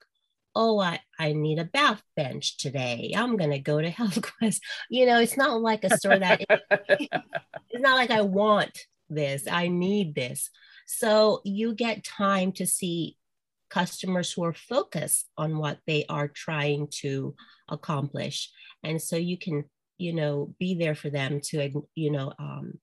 oh, 0.54 0.78
I 0.80 1.00
I 1.18 1.32
need 1.32 1.58
a 1.58 1.64
bath 1.64 2.02
bench 2.16 2.58
today. 2.58 3.12
I'm 3.16 3.37
gonna 3.37 3.58
go 3.58 3.80
to 3.80 3.90
HealthQuest. 3.92 4.61
You 4.90 5.06
know, 5.06 5.20
it's 5.20 5.37
not 5.37 5.61
like 5.61 5.84
a 5.84 5.96
store 5.96 6.18
that 6.18 6.40
it's 6.70 7.82
not 7.82 7.96
like 7.96 8.11
I 8.11 8.23
want 8.23 8.78
this. 9.08 9.46
I 9.50 9.68
need 9.68 10.14
this. 10.14 10.50
So 10.87 11.40
you 11.44 11.75
get 11.75 12.04
time 12.04 12.52
to 12.52 12.66
see 12.66 13.16
customers 13.70 14.32
who 14.32 14.44
are 14.44 14.54
focused 14.54 15.28
on 15.37 15.58
what 15.58 15.78
they 15.87 16.04
are 16.08 16.28
trying 16.28 16.88
to 16.88 17.34
accomplish. 17.68 18.50
And 18.82 19.00
so 19.00 19.16
you 19.16 19.38
can, 19.38 19.64
you 19.99 20.12
know, 20.12 20.54
be 20.58 20.75
there 20.75 20.94
for 20.94 21.11
them 21.11 21.40
to, 21.46 21.82
you 21.94 22.11
know, 22.12 22.32
um, 22.38 22.78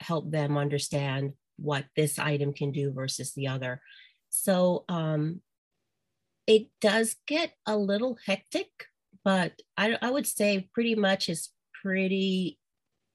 help 0.00 0.30
them 0.30 0.56
understand 0.56 1.34
what 1.56 1.84
this 1.94 2.18
item 2.18 2.52
can 2.52 2.72
do 2.72 2.92
versus 2.92 3.34
the 3.34 3.48
other. 3.48 3.80
So 4.30 4.84
um, 4.88 5.40
it 6.46 6.68
does 6.80 7.16
get 7.26 7.52
a 7.66 7.76
little 7.76 8.18
hectic, 8.24 8.68
but 9.24 9.60
I, 9.76 9.98
I 10.00 10.10
would 10.10 10.26
say 10.26 10.68
pretty 10.72 10.94
much 10.94 11.28
is 11.28 11.50
pretty 11.82 12.58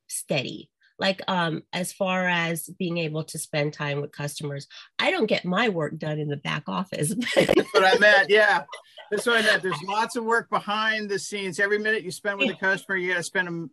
steady. 0.08 0.70
Like 1.00 1.22
um 1.28 1.64
as 1.74 1.92
far 1.92 2.28
as 2.28 2.70
being 2.78 2.98
able 3.00 3.24
to 3.24 3.40
spend 3.40 3.74
time 3.74 4.02
with 4.02 4.12
customers 4.12 4.68
i 5.00 5.10
don't 5.10 5.26
get 5.26 5.44
my 5.44 5.68
work 5.70 5.98
done 5.98 6.20
in 6.20 6.28
the 6.28 6.38
back 6.38 6.64
office. 6.68 7.16
That's 7.36 7.74
what 7.74 7.84
i 7.84 7.98
meant 7.98 8.30
yeah. 8.30 8.66
That's 9.10 9.26
what 9.26 9.38
i 9.38 9.42
meant. 9.42 9.64
There's 9.64 9.82
lots 9.88 10.16
of 10.16 10.26
work 10.26 10.50
behind 10.52 11.10
the 11.10 11.18
scenes. 11.18 11.60
Every 11.60 11.80
minute 11.80 12.04
you 12.04 12.12
spend 12.12 12.38
with 12.38 12.52
a 12.52 12.56
customer 12.56 12.98
you 12.98 13.10
got 13.10 13.18
to 13.18 13.24
spend 13.24 13.48
them 13.48 13.72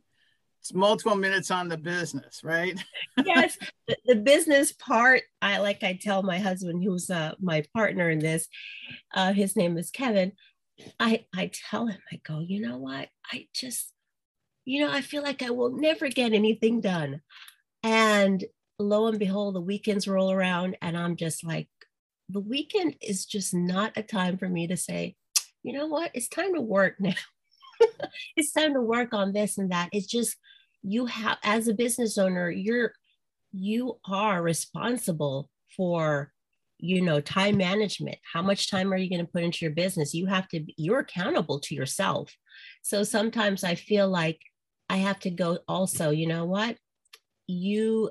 it's 0.61 0.75
multiple 0.75 1.17
minutes 1.17 1.50
on 1.50 1.69
the 1.69 1.77
business, 1.77 2.43
right? 2.43 2.79
yes, 3.25 3.57
the, 3.87 3.97
the, 4.07 4.17
business 4.17 4.73
part. 4.73 5.23
I 5.41 5.59
like 5.59 5.83
I 5.83 5.99
tell 6.00 6.23
my 6.23 6.38
husband, 6.38 6.83
who's 6.83 7.11
uh, 7.11 7.35
my 7.41 7.65
partner 7.75 8.11
in 8.11 8.19
this. 8.19 8.49
Uh, 9.15 9.33
his 9.33 9.57
name 9.57 9.79
is 9.79 9.91
Kevin. 9.91 10.33
I 10.99 11.27
I 11.35 11.50
tell 11.71 11.87
him, 11.87 11.99
I 12.12 12.21
go, 12.25 12.41
you 12.41 12.61
know 12.61 12.79
what? 12.79 13.09
I 13.33 13.47
just, 13.55 13.93
you 14.65 14.81
know, 14.81 14.93
I 14.93 15.00
feel 15.00 15.23
like 15.23 15.43
I 15.43 15.50
will 15.50 15.71
never 15.71 16.09
get 16.09 16.33
anything 16.33 16.81
done. 16.81 17.21
And 17.83 18.45
lo 18.79 19.07
and 19.07 19.19
behold, 19.19 19.55
the 19.55 19.61
weekends 19.61 20.09
roll 20.09 20.33
around, 20.33 20.77
and 20.83 20.97
I'm 20.97 21.17
just 21.17 21.45
like, 21.45 21.69
the 22.29 22.41
weekend 22.41 22.97
is 23.00 23.27
just 23.27 23.55
not 23.55 23.93
a 23.97 24.03
time 24.03 24.38
for 24.38 24.49
me 24.49 24.67
to 24.67 24.77
say, 24.77 25.17
you 25.62 25.73
know 25.73 25.87
what? 25.87 26.11
It's 26.15 26.29
time 26.29 26.55
to 26.55 26.61
work 26.61 27.00
now. 27.00 27.15
it's 28.37 28.53
time 28.53 28.75
to 28.75 28.81
work 28.81 29.15
on 29.15 29.33
this 29.33 29.59
and 29.59 29.71
that. 29.73 29.89
It's 29.93 30.07
just 30.07 30.37
you 30.83 31.07
have 31.07 31.39
as 31.43 31.69
a 31.69 31.75
business 31.75 32.19
owner, 32.19 32.51
you're 32.51 32.93
you 33.53 33.99
are 34.07 34.43
responsible 34.43 35.49
for 35.77 36.33
you 36.79 37.01
know 37.01 37.21
time 37.21 37.57
management. 37.57 38.19
How 38.33 38.43
much 38.43 38.71
time 38.71 38.93
are 38.93 38.97
you 38.97 39.11
going 39.11 39.25
to 39.25 39.33
put 39.33 39.43
into 39.43 39.65
your 39.65 39.75
business? 39.75 40.15
You 40.15 40.27
have 40.27 40.49
to 40.49 40.65
you're 40.77 41.01
accountable 41.01 41.61
to 41.61 41.75
yourself. 41.75 42.35
So 42.83 43.03
sometimes 43.03 43.65
i 43.65 43.75
feel 43.75 44.09
like 44.09 44.41
i 44.89 44.97
have 44.97 45.21
to 45.21 45.31
go 45.31 45.59
also 45.69 46.11
you 46.11 46.27
know 46.27 46.45
what? 46.45 46.77
You 47.47 48.11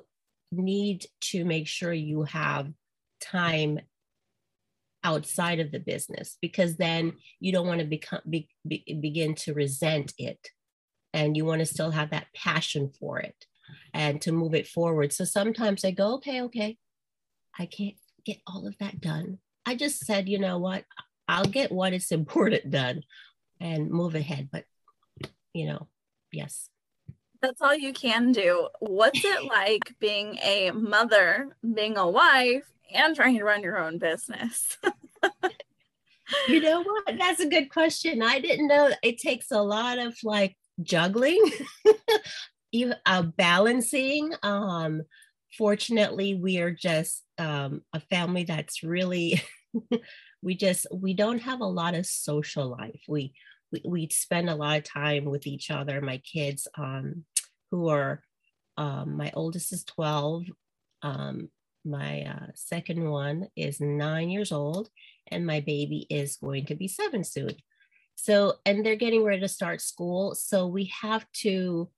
need 0.51 1.05
to 1.21 1.45
make 1.45 1.67
sure 1.67 1.93
you 1.93 2.23
have 2.23 2.71
time 3.21 3.79
outside 5.03 5.59
of 5.59 5.71
the 5.71 5.79
business 5.79 6.37
because 6.41 6.77
then 6.77 7.13
you 7.39 7.51
don't 7.51 7.67
want 7.67 7.79
to 7.79 7.85
become 7.85 8.21
be, 8.29 8.49
be, 8.67 8.83
begin 9.01 9.35
to 9.35 9.53
resent 9.53 10.13
it. 10.17 10.49
And 11.13 11.37
you 11.37 11.45
want 11.45 11.59
to 11.59 11.65
still 11.65 11.91
have 11.91 12.11
that 12.11 12.27
passion 12.35 12.91
for 12.99 13.19
it 13.19 13.45
and 13.93 14.21
to 14.21 14.31
move 14.31 14.53
it 14.53 14.67
forward. 14.67 15.13
So 15.13 15.23
sometimes 15.23 15.85
i 15.85 15.91
go 15.91 16.15
okay 16.15 16.41
okay. 16.43 16.77
I 17.57 17.65
can't 17.65 17.95
get 18.25 18.37
all 18.45 18.67
of 18.67 18.77
that 18.79 19.01
done. 19.01 19.39
I 19.65 19.75
just 19.75 20.05
said 20.05 20.29
you 20.29 20.39
know 20.39 20.57
what? 20.57 20.83
I'll 21.27 21.45
get 21.45 21.71
what 21.71 21.93
is 21.93 22.11
important 22.11 22.69
done 22.71 23.03
and 23.59 23.89
move 23.89 24.15
ahead. 24.15 24.49
But 24.51 24.65
you 25.53 25.67
know 25.67 25.87
yes. 26.31 26.69
That's 27.39 27.61
all 27.61 27.75
you 27.75 27.93
can 27.93 28.31
do. 28.31 28.67
What's 28.79 29.23
it 29.23 29.43
like 29.43 29.93
being 29.99 30.39
a 30.43 30.71
mother 30.71 31.55
being 31.73 31.95
a 31.95 32.09
wife 32.09 32.65
and 32.93 33.15
trying 33.15 33.37
to 33.37 33.43
run 33.43 33.63
your 33.63 33.77
own 33.77 33.97
business? 33.97 34.77
you 36.47 36.61
know 36.61 36.83
what? 36.83 37.17
That's 37.17 37.39
a 37.39 37.49
good 37.49 37.69
question. 37.69 38.21
I 38.21 38.39
didn't 38.39 38.67
know 38.67 38.91
it 39.03 39.17
takes 39.17 39.51
a 39.51 39.61
lot 39.61 39.97
of 39.99 40.15
like 40.23 40.57
juggling, 40.81 41.43
even 42.71 42.95
uh, 43.05 43.23
balancing. 43.23 44.33
Um, 44.43 45.03
fortunately, 45.57 46.35
we 46.35 46.59
are 46.59 46.71
just 46.71 47.23
um, 47.37 47.81
a 47.93 47.99
family 47.99 48.43
that's 48.43 48.83
really, 48.83 49.41
we 50.41 50.55
just, 50.55 50.87
we 50.93 51.13
don't 51.13 51.41
have 51.41 51.61
a 51.61 51.65
lot 51.65 51.95
of 51.95 52.05
social 52.05 52.69
life. 52.69 53.01
We, 53.07 53.33
we, 53.71 53.81
we 53.85 54.09
spend 54.09 54.49
a 54.49 54.55
lot 54.55 54.77
of 54.77 54.83
time 54.83 55.25
with 55.25 55.47
each 55.47 55.71
other. 55.71 56.01
My 56.01 56.17
kids, 56.17 56.67
um, 56.77 57.25
who 57.71 57.89
are, 57.89 58.21
um, 58.77 59.17
my 59.17 59.31
oldest 59.33 59.73
is 59.73 59.83
12, 59.83 60.43
um, 61.01 61.49
my 61.87 62.23
uh, 62.23 62.51
second 62.55 63.09
one 63.09 63.47
is 63.55 63.79
nine 63.79 64.29
years 64.29 64.51
old, 64.51 64.89
and 65.31 65.45
my 65.45 65.61
baby 65.61 66.05
is 66.09 66.37
going 66.37 66.65
to 66.67 66.75
be 66.75 66.87
seven 66.87 67.23
soon. 67.23 67.55
So, 68.15 68.55
and 68.65 68.85
they're 68.85 68.95
getting 68.95 69.23
ready 69.23 69.41
to 69.41 69.47
start 69.47 69.81
school. 69.81 70.35
So 70.35 70.67
we 70.67 70.91
have 71.01 71.25
to, 71.41 71.89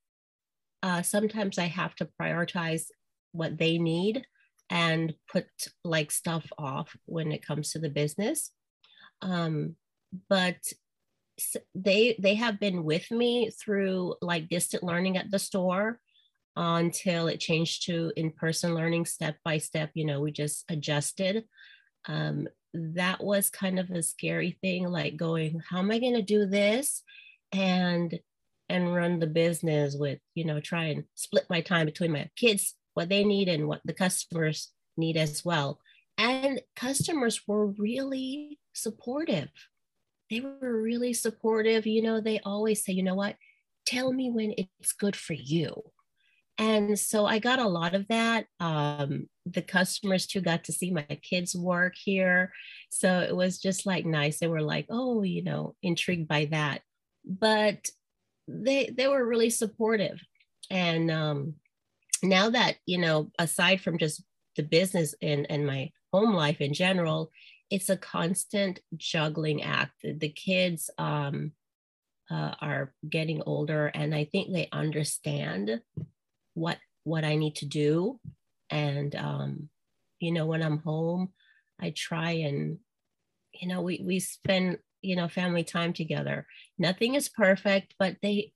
uh, 0.83 1.01
sometimes 1.01 1.57
I 1.57 1.65
have 1.65 1.95
to 1.95 2.09
prioritize 2.21 2.83
what 3.31 3.57
they 3.57 3.77
need 3.77 4.25
and 4.69 5.13
put 5.31 5.45
like 5.83 6.11
stuff 6.11 6.45
off 6.57 6.95
when 7.05 7.31
it 7.31 7.45
comes 7.45 7.71
to 7.71 7.79
the 7.79 7.89
business. 7.89 8.51
Um, 9.21 9.75
but 10.29 10.57
they 11.73 12.17
they 12.19 12.35
have 12.35 12.59
been 12.59 12.83
with 12.83 13.09
me 13.11 13.49
through 13.49 14.15
like 14.21 14.49
distant 14.49 14.83
learning 14.83 15.17
at 15.17 15.31
the 15.31 15.39
store 15.39 15.99
until 16.55 17.27
it 17.27 17.39
changed 17.39 17.85
to 17.85 18.11
in-person 18.15 18.75
learning 18.75 19.05
step 19.05 19.37
by 19.45 19.57
step 19.57 19.91
you 19.93 20.05
know 20.05 20.21
we 20.21 20.31
just 20.31 20.65
adjusted. 20.69 21.45
Um, 22.07 22.47
that 22.73 23.23
was 23.23 23.49
kind 23.49 23.79
of 23.79 23.89
a 23.89 24.03
scary 24.03 24.57
thing 24.61 24.87
like 24.87 25.17
going 25.17 25.59
how 25.69 25.79
am 25.79 25.89
i 25.89 25.97
going 25.97 26.13
to 26.13 26.21
do 26.21 26.45
this? 26.45 27.03
and 27.51 28.19
and 28.67 28.93
run 28.93 29.19
the 29.19 29.27
business 29.27 29.95
with 29.95 30.19
you 30.35 30.45
know 30.45 30.59
try 30.59 30.85
and 30.85 31.03
split 31.15 31.45
my 31.49 31.61
time 31.61 31.85
between 31.85 32.11
my 32.11 32.29
kids 32.35 32.75
what 32.93 33.09
they 33.09 33.23
need 33.23 33.47
and 33.47 33.67
what 33.67 33.81
the 33.85 33.93
customers 33.93 34.71
need 34.97 35.15
as 35.15 35.45
well. 35.45 35.79
And 36.17 36.59
customers 36.75 37.47
were 37.47 37.67
really 37.67 38.59
supportive. 38.73 39.49
They 40.29 40.41
were 40.41 40.81
really 40.81 41.13
supportive 41.13 41.87
you 41.87 42.01
know 42.01 42.21
they 42.21 42.39
always 42.39 42.83
say 42.83 42.93
you 42.93 43.03
know 43.03 43.15
what? 43.15 43.35
Tell 43.85 44.13
me 44.13 44.29
when 44.29 44.53
it's 44.57 44.93
good 44.93 45.15
for 45.15 45.33
you 45.33 45.81
and 46.59 46.99
so 46.99 47.25
I 47.25 47.39
got 47.39 47.59
a 47.59 47.67
lot 47.67 47.95
of 47.95 48.05
that. 48.09 48.45
Um, 48.59 49.29
the 49.45 49.61
customers 49.61 50.27
too 50.27 50.41
got 50.41 50.65
to 50.65 50.73
see 50.73 50.91
my 50.91 51.03
kids 51.03 51.55
work 51.55 51.93
here. 51.95 52.51
So 52.91 53.21
it 53.21 53.33
was 53.33 53.59
just 53.59 53.85
like 53.85 54.05
nice. 54.05 54.39
They 54.39 54.47
were 54.47 54.61
like, 54.61 54.85
oh, 54.89 55.23
you 55.23 55.41
know, 55.41 55.75
intrigued 55.81 56.27
by 56.27 56.45
that. 56.51 56.81
But 57.25 57.89
they 58.47 58.93
they 58.95 59.07
were 59.07 59.25
really 59.25 59.49
supportive. 59.49 60.19
And 60.69 61.09
um, 61.09 61.53
now 62.21 62.49
that, 62.49 62.75
you 62.85 62.97
know, 62.97 63.31
aside 63.39 63.79
from 63.79 63.97
just 63.97 64.21
the 64.57 64.63
business 64.63 65.15
and, 65.21 65.47
and 65.49 65.65
my 65.65 65.91
home 66.11 66.33
life 66.33 66.59
in 66.59 66.73
general, 66.73 67.31
it's 67.69 67.89
a 67.89 67.95
constant 67.95 68.81
juggling 68.97 69.63
act. 69.63 69.93
The 70.03 70.29
kids 70.29 70.89
um, 70.97 71.53
uh, 72.29 72.55
are 72.59 72.93
getting 73.07 73.41
older, 73.45 73.87
and 73.87 74.13
I 74.13 74.25
think 74.25 74.51
they 74.51 74.67
understand 74.73 75.79
what 76.59 76.77
what 77.03 77.23
I 77.23 77.35
need 77.35 77.55
to 77.55 77.65
do. 77.65 78.19
And 78.69 79.15
um, 79.15 79.69
you 80.19 80.31
know, 80.31 80.45
when 80.45 80.61
I'm 80.61 80.79
home, 80.79 81.29
I 81.79 81.91
try 81.95 82.31
and 82.31 82.79
you 83.53 83.67
know, 83.67 83.81
we 83.81 84.01
we 84.05 84.19
spend 84.19 84.77
you 85.01 85.15
know 85.15 85.27
family 85.27 85.63
time 85.63 85.93
together. 85.93 86.45
Nothing 86.77 87.15
is 87.15 87.29
perfect, 87.29 87.95
but 87.97 88.17
they 88.21 88.53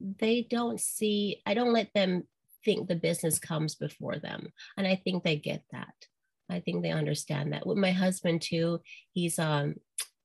they 0.00 0.46
don't 0.48 0.80
see. 0.80 1.42
I 1.46 1.54
don't 1.54 1.72
let 1.72 1.92
them 1.94 2.24
think 2.64 2.88
the 2.88 2.96
business 2.96 3.38
comes 3.38 3.74
before 3.74 4.18
them, 4.18 4.52
and 4.76 4.86
I 4.86 4.96
think 4.96 5.22
they 5.22 5.36
get 5.36 5.62
that. 5.72 5.94
I 6.50 6.60
think 6.60 6.82
they 6.82 6.90
understand 6.90 7.52
that. 7.52 7.66
With 7.66 7.78
my 7.78 7.92
husband 7.92 8.42
too, 8.42 8.80
he's 9.12 9.38
um 9.38 9.74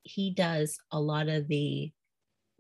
he 0.04 0.34
does 0.34 0.78
a 0.92 1.00
lot 1.00 1.28
of 1.28 1.48
the 1.48 1.92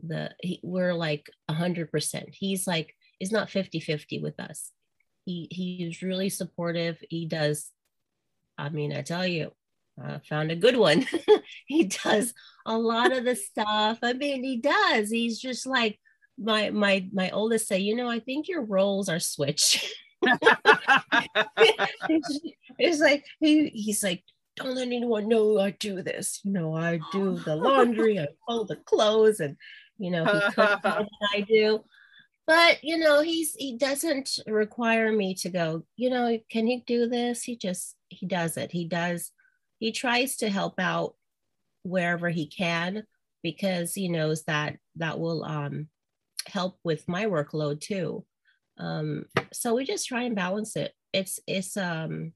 the 0.04 0.32
he, 0.42 0.60
we're 0.64 0.94
like 0.94 1.30
a 1.48 1.54
hundred 1.54 1.92
percent. 1.92 2.30
He's 2.32 2.68
like 2.68 2.94
is 3.20 3.32
not 3.32 3.50
50 3.50 3.80
50 3.80 4.20
with 4.20 4.40
us. 4.40 4.72
He, 5.26 5.48
he's 5.52 6.02
really 6.02 6.30
supportive. 6.30 7.04
He 7.10 7.26
does, 7.26 7.72
I 8.58 8.70
mean, 8.70 8.94
I 8.94 9.02
tell 9.02 9.28
you, 9.28 9.52
I 10.02 10.20
found 10.30 10.52
a 10.52 10.56
good 10.56 10.78
one. 10.78 11.06
he 11.66 11.86
does 11.86 12.34
a 12.66 12.78
lot 12.78 13.12
of 13.12 13.26
the 13.26 13.36
stuff. 13.36 14.00
I 14.04 14.14
mean, 14.14 14.44
he 14.44 14.58
does. 14.58 15.10
He's 15.10 15.40
just 15.40 15.66
like 15.66 16.00
my 16.38 16.70
my 16.70 17.08
my 17.12 17.32
oldest 17.32 17.68
say, 17.68 17.80
you 17.80 17.96
know, 17.96 18.08
I 18.10 18.20
think 18.20 18.48
your 18.48 18.64
roles 18.64 19.10
are 19.10 19.20
switched. 19.20 19.86
it's 22.80 23.00
like 23.00 23.26
he, 23.40 23.70
he's 23.70 24.04
like, 24.04 24.24
don't 24.56 24.76
let 24.76 24.88
anyone 24.88 25.28
know 25.28 25.60
I 25.60 25.72
do 25.72 26.02
this. 26.02 26.42
You 26.44 26.52
know, 26.52 26.76
I 26.76 27.00
do 27.12 27.38
the 27.38 27.56
laundry, 27.56 28.20
I 28.20 28.28
fold 28.48 28.68
the 28.68 28.76
clothes, 28.76 29.40
and 29.40 29.58
you 29.98 30.12
know, 30.12 30.26
he 30.26 30.40
cooks 30.54 30.82
I 30.86 31.42
do 31.48 31.84
but 32.48 32.84
you 32.84 32.98
know 32.98 33.22
he's 33.22 33.54
he 33.56 33.78
doesn't 33.78 34.40
require 34.48 35.12
me 35.12 35.36
to 35.36 35.50
go 35.50 35.84
you 35.98 36.10
know 36.10 36.40
can 36.50 36.66
he 36.66 36.84
do 36.88 37.08
this? 37.08 37.44
He 37.44 37.56
just 37.56 37.96
he 38.10 38.26
does 38.26 38.58
it. 38.58 38.72
He 38.72 38.86
does 38.86 39.32
he 39.80 39.92
tries 39.92 40.38
to 40.38 40.50
help 40.50 40.80
out 40.80 41.16
wherever 41.84 42.30
he 42.30 42.48
can 42.48 43.04
because 43.44 43.94
he 43.94 44.10
knows 44.10 44.44
that 44.44 44.78
that 44.96 45.20
will 45.20 45.44
um, 45.46 45.88
help 46.48 46.80
with 46.84 47.08
my 47.08 47.26
workload 47.26 47.80
too. 47.80 48.26
Um, 48.78 49.26
so 49.54 49.76
we 49.76 49.86
just 49.86 50.08
try 50.08 50.24
and 50.24 50.36
balance 50.36 50.76
it. 50.76 50.94
It's 51.14 51.40
it's 51.48 51.78
um 51.78 52.34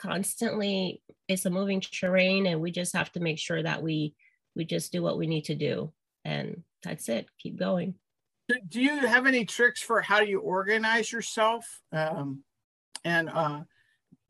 constantly 0.00 1.02
it's 1.28 1.46
a 1.46 1.50
moving 1.50 1.80
terrain 1.80 2.46
and 2.46 2.60
we 2.60 2.70
just 2.70 2.94
have 2.94 3.12
to 3.12 3.20
make 3.20 3.38
sure 3.38 3.62
that 3.62 3.82
we 3.82 4.14
we 4.56 4.64
just 4.64 4.92
do 4.92 5.02
what 5.02 5.18
we 5.18 5.26
need 5.26 5.44
to 5.44 5.54
do 5.54 5.92
and 6.24 6.62
that's 6.82 7.08
it. 7.08 7.26
Keep 7.38 7.58
going 7.58 7.94
do 8.68 8.80
you 8.80 9.06
have 9.06 9.26
any 9.26 9.44
tricks 9.44 9.82
for 9.82 10.00
how 10.00 10.20
you 10.20 10.40
organize 10.40 11.12
yourself? 11.12 11.80
Um, 11.92 12.42
and 13.04 13.30
uh, 13.30 13.60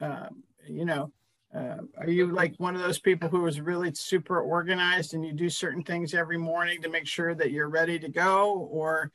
uh, 0.01 0.29
you 0.69 0.85
know, 0.85 1.13
uh, 1.55 1.79
are 1.99 2.09
you 2.09 2.27
like 2.27 2.55
one 2.59 2.77
of 2.77 2.83
those 2.83 2.99
people 2.99 3.29
who 3.29 3.47
is 3.47 3.61
really 3.61 3.93
super 3.95 4.41
organized 4.41 5.15
and 5.15 5.25
you 5.25 5.33
do 5.33 5.49
certain 5.49 5.83
things 5.83 6.15
every 6.15 6.39
morning 6.39 6.81
to 6.83 6.89
make 6.89 7.07
sure 7.07 7.35
that 7.35 7.51
you're 7.51 7.69
ready 7.69 7.99
to 7.99 8.09
go, 8.09 8.69
or 8.71 9.11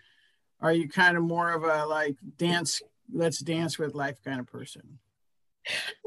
are 0.61 0.73
you 0.73 0.89
kind 0.89 1.17
of 1.17 1.23
more 1.23 1.51
of 1.51 1.63
a 1.63 1.85
like 1.85 2.15
dance 2.37 2.81
let's 3.13 3.39
dance 3.39 3.77
with 3.77 3.93
life 3.93 4.17
kind 4.23 4.39
of 4.39 4.47
person? 4.47 4.99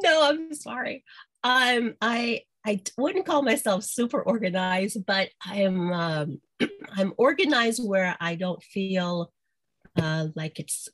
No 0.02 0.28
i'm 0.28 0.54
sorry. 0.54 1.04
Um 1.42 1.94
i 2.00 2.42
i 2.68 2.80
wouldn't 2.96 3.26
call 3.26 3.42
myself 3.42 3.82
super 3.84 4.22
organized 4.22 5.04
but 5.06 5.28
i'm 5.44 5.92
um 5.92 6.40
i'm 6.96 7.12
organized 7.16 7.86
where 7.86 8.16
i 8.20 8.34
don't 8.34 8.62
feel 8.62 9.32
uh, 9.96 10.26
like 10.36 10.60
it's 10.60 10.88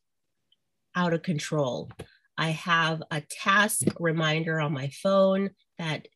out 0.95 1.13
of 1.13 1.23
control 1.23 1.91
i 2.39 2.51
have 2.51 3.03
a 3.11 3.21
task 3.21 3.83
reminder 3.99 4.61
on 4.61 4.73
my 4.73 4.89
phone 5.03 5.51
that 5.79 6.07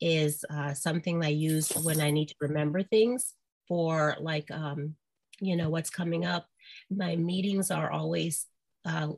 is 0.00 0.44
uh, 0.50 0.72
something 0.72 1.24
i 1.24 1.28
use 1.28 1.70
when 1.82 2.00
i 2.00 2.10
need 2.10 2.28
to 2.28 2.34
remember 2.40 2.82
things 2.82 3.34
for 3.66 4.16
like 4.20 4.50
um 4.50 4.94
you 5.40 5.56
know 5.56 5.68
what's 5.68 5.90
coming 5.90 6.24
up 6.24 6.46
my 6.90 7.16
meetings 7.16 7.70
are 7.70 7.90
always 7.90 8.46
uh, 8.84 9.08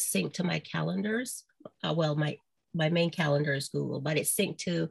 synced 0.00 0.34
to 0.34 0.44
my 0.44 0.58
calendars. 0.60 1.44
Uh, 1.84 1.94
well, 1.96 2.16
my 2.16 2.36
my 2.72 2.88
main 2.88 3.10
calendar 3.10 3.54
is 3.54 3.68
Google, 3.68 4.00
but 4.00 4.16
it's 4.16 4.34
synced 4.34 4.58
to 4.58 4.88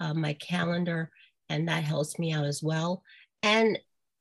uh, 0.00 0.14
my 0.14 0.34
calendar, 0.34 1.10
and 1.48 1.68
that 1.68 1.84
helps 1.84 2.18
me 2.18 2.32
out 2.32 2.44
as 2.44 2.62
well. 2.62 3.02
And 3.42 3.78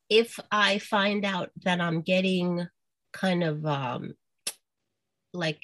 if 0.09 0.39
I 0.51 0.79
find 0.79 1.25
out 1.25 1.51
that 1.63 1.81
I'm 1.81 2.01
getting 2.01 2.67
kind 3.13 3.43
of 3.43 3.65
um, 3.65 4.13
like 5.33 5.61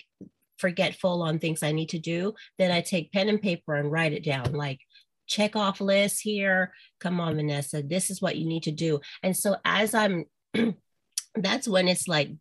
forgetful 0.58 1.22
on 1.24 1.40
things 1.40 1.64
I 1.64 1.72
need 1.72 1.90
to 1.90 2.00
do, 2.00 2.34
then 2.58 2.72
I 2.72 2.82
take 2.82 3.12
pen 3.12 3.30
and 3.30 3.42
paper 3.42 3.76
and 3.76 3.92
write 3.92 4.14
it 4.14 4.24
down. 4.24 4.54
Like 4.54 4.80
check 5.28 5.56
off 5.56 5.82
list 5.82 6.22
here. 6.22 6.74
Come 7.00 7.20
on, 7.20 7.36
Vanessa, 7.36 7.82
this 7.82 8.10
is 8.10 8.22
what 8.22 8.38
you 8.38 8.46
need 8.48 8.64
to 8.64 8.72
do. 8.72 9.02
And 9.24 9.36
so 9.36 9.58
as 9.66 9.94
I'm 9.94 10.26
that's 11.36 11.68
when 11.68 11.88
it's 11.88 12.08
like 12.08 12.32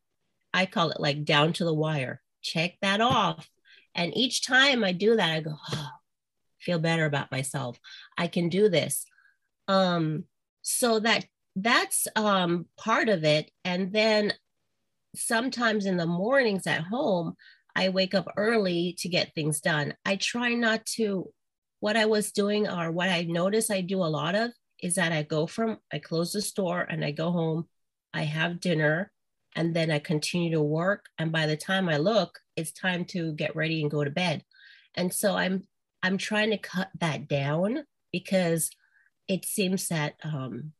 I 0.52 0.66
call 0.66 0.90
it 0.90 1.00
like 1.00 1.24
down 1.24 1.52
to 1.54 1.64
the 1.64 1.74
wire. 1.74 2.20
Check 2.42 2.74
that 2.82 3.00
off. 3.00 3.48
And 3.94 4.16
each 4.16 4.46
time 4.46 4.84
I 4.84 4.92
do 4.92 5.16
that, 5.16 5.30
I 5.30 5.40
go, 5.40 5.56
oh, 5.72 5.88
feel 6.64 6.78
better 6.78 7.04
about 7.04 7.30
myself. 7.30 7.78
I 8.16 8.26
can 8.26 8.48
do 8.48 8.68
this. 8.68 9.04
Um, 9.68 10.24
so 10.62 11.00
that 11.00 11.26
that's 11.56 12.08
um, 12.16 12.66
part 12.76 13.08
of 13.08 13.24
it. 13.24 13.50
And 13.64 13.92
then 13.92 14.32
sometimes 15.14 15.86
in 15.86 15.96
the 15.96 16.06
mornings 16.06 16.66
at 16.66 16.82
home, 16.82 17.34
I 17.76 17.90
wake 17.90 18.14
up 18.14 18.28
early 18.36 18.96
to 18.98 19.08
get 19.08 19.34
things 19.34 19.60
done. 19.60 19.94
I 20.04 20.16
try 20.16 20.54
not 20.54 20.84
to, 20.96 21.30
what 21.80 21.96
I 21.96 22.06
was 22.06 22.32
doing 22.32 22.68
or 22.68 22.90
what 22.90 23.08
I 23.08 23.22
notice 23.22 23.70
I 23.70 23.82
do 23.82 23.98
a 23.98 24.14
lot 24.20 24.34
of 24.34 24.50
is 24.82 24.94
that 24.94 25.12
I 25.12 25.22
go 25.22 25.46
from, 25.46 25.78
I 25.92 25.98
close 25.98 26.32
the 26.32 26.42
store 26.42 26.80
and 26.80 27.04
I 27.04 27.10
go 27.10 27.30
home 27.30 27.66
I 28.14 28.22
have 28.22 28.60
dinner, 28.60 29.10
and 29.56 29.74
then 29.74 29.90
I 29.90 29.98
continue 29.98 30.52
to 30.52 30.62
work. 30.62 31.06
And 31.18 31.32
by 31.32 31.46
the 31.46 31.56
time 31.56 31.88
I 31.88 31.96
look, 31.96 32.38
it's 32.56 32.70
time 32.70 33.04
to 33.06 33.32
get 33.32 33.56
ready 33.56 33.82
and 33.82 33.90
go 33.90 34.04
to 34.04 34.10
bed. 34.10 34.44
And 34.94 35.12
so 35.12 35.36
I'm 35.36 35.64
I'm 36.04 36.18
trying 36.18 36.50
to 36.50 36.58
cut 36.58 36.90
that 37.00 37.26
down 37.26 37.84
because 38.12 38.70
it 39.26 39.44
seems 39.44 39.88
that 39.88 40.14
um, 40.22 40.72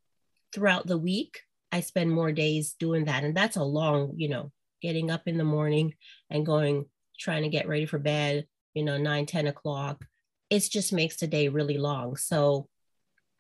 throughout 0.54 0.87
the 0.87 0.99
week 0.99 1.40
I 1.73 1.81
spend 1.81 2.12
more 2.12 2.31
days 2.31 2.76
doing 2.78 3.07
that, 3.07 3.25
and 3.25 3.37
that's 3.37 3.57
a 3.57 3.64
long, 3.64 4.12
you 4.16 4.28
know, 4.28 4.52
getting 4.81 5.11
up 5.11 5.23
in 5.26 5.38
the 5.38 5.45
morning 5.45 5.95
and 6.31 6.47
going 6.47 6.85
trying 7.19 7.43
to 7.43 7.49
get 7.49 7.66
ready 7.66 7.87
for 7.87 7.99
bed, 7.99 8.47
you 8.75 8.85
know, 8.85 8.99
nine 8.99 9.26
ten 9.26 9.47
o'clock. 9.47 10.04
It 10.50 10.61
just 10.71 10.93
makes 10.93 11.16
the 11.16 11.26
day 11.26 11.49
really 11.49 11.78
long. 11.78 12.16
So 12.16 12.69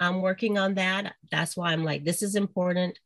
I'm 0.00 0.22
working 0.22 0.58
on 0.58 0.74
that. 0.74 1.14
That's 1.30 1.56
why 1.56 1.72
I'm 1.72 1.84
like, 1.84 2.02
this 2.02 2.22
is 2.22 2.34
important 2.34 2.98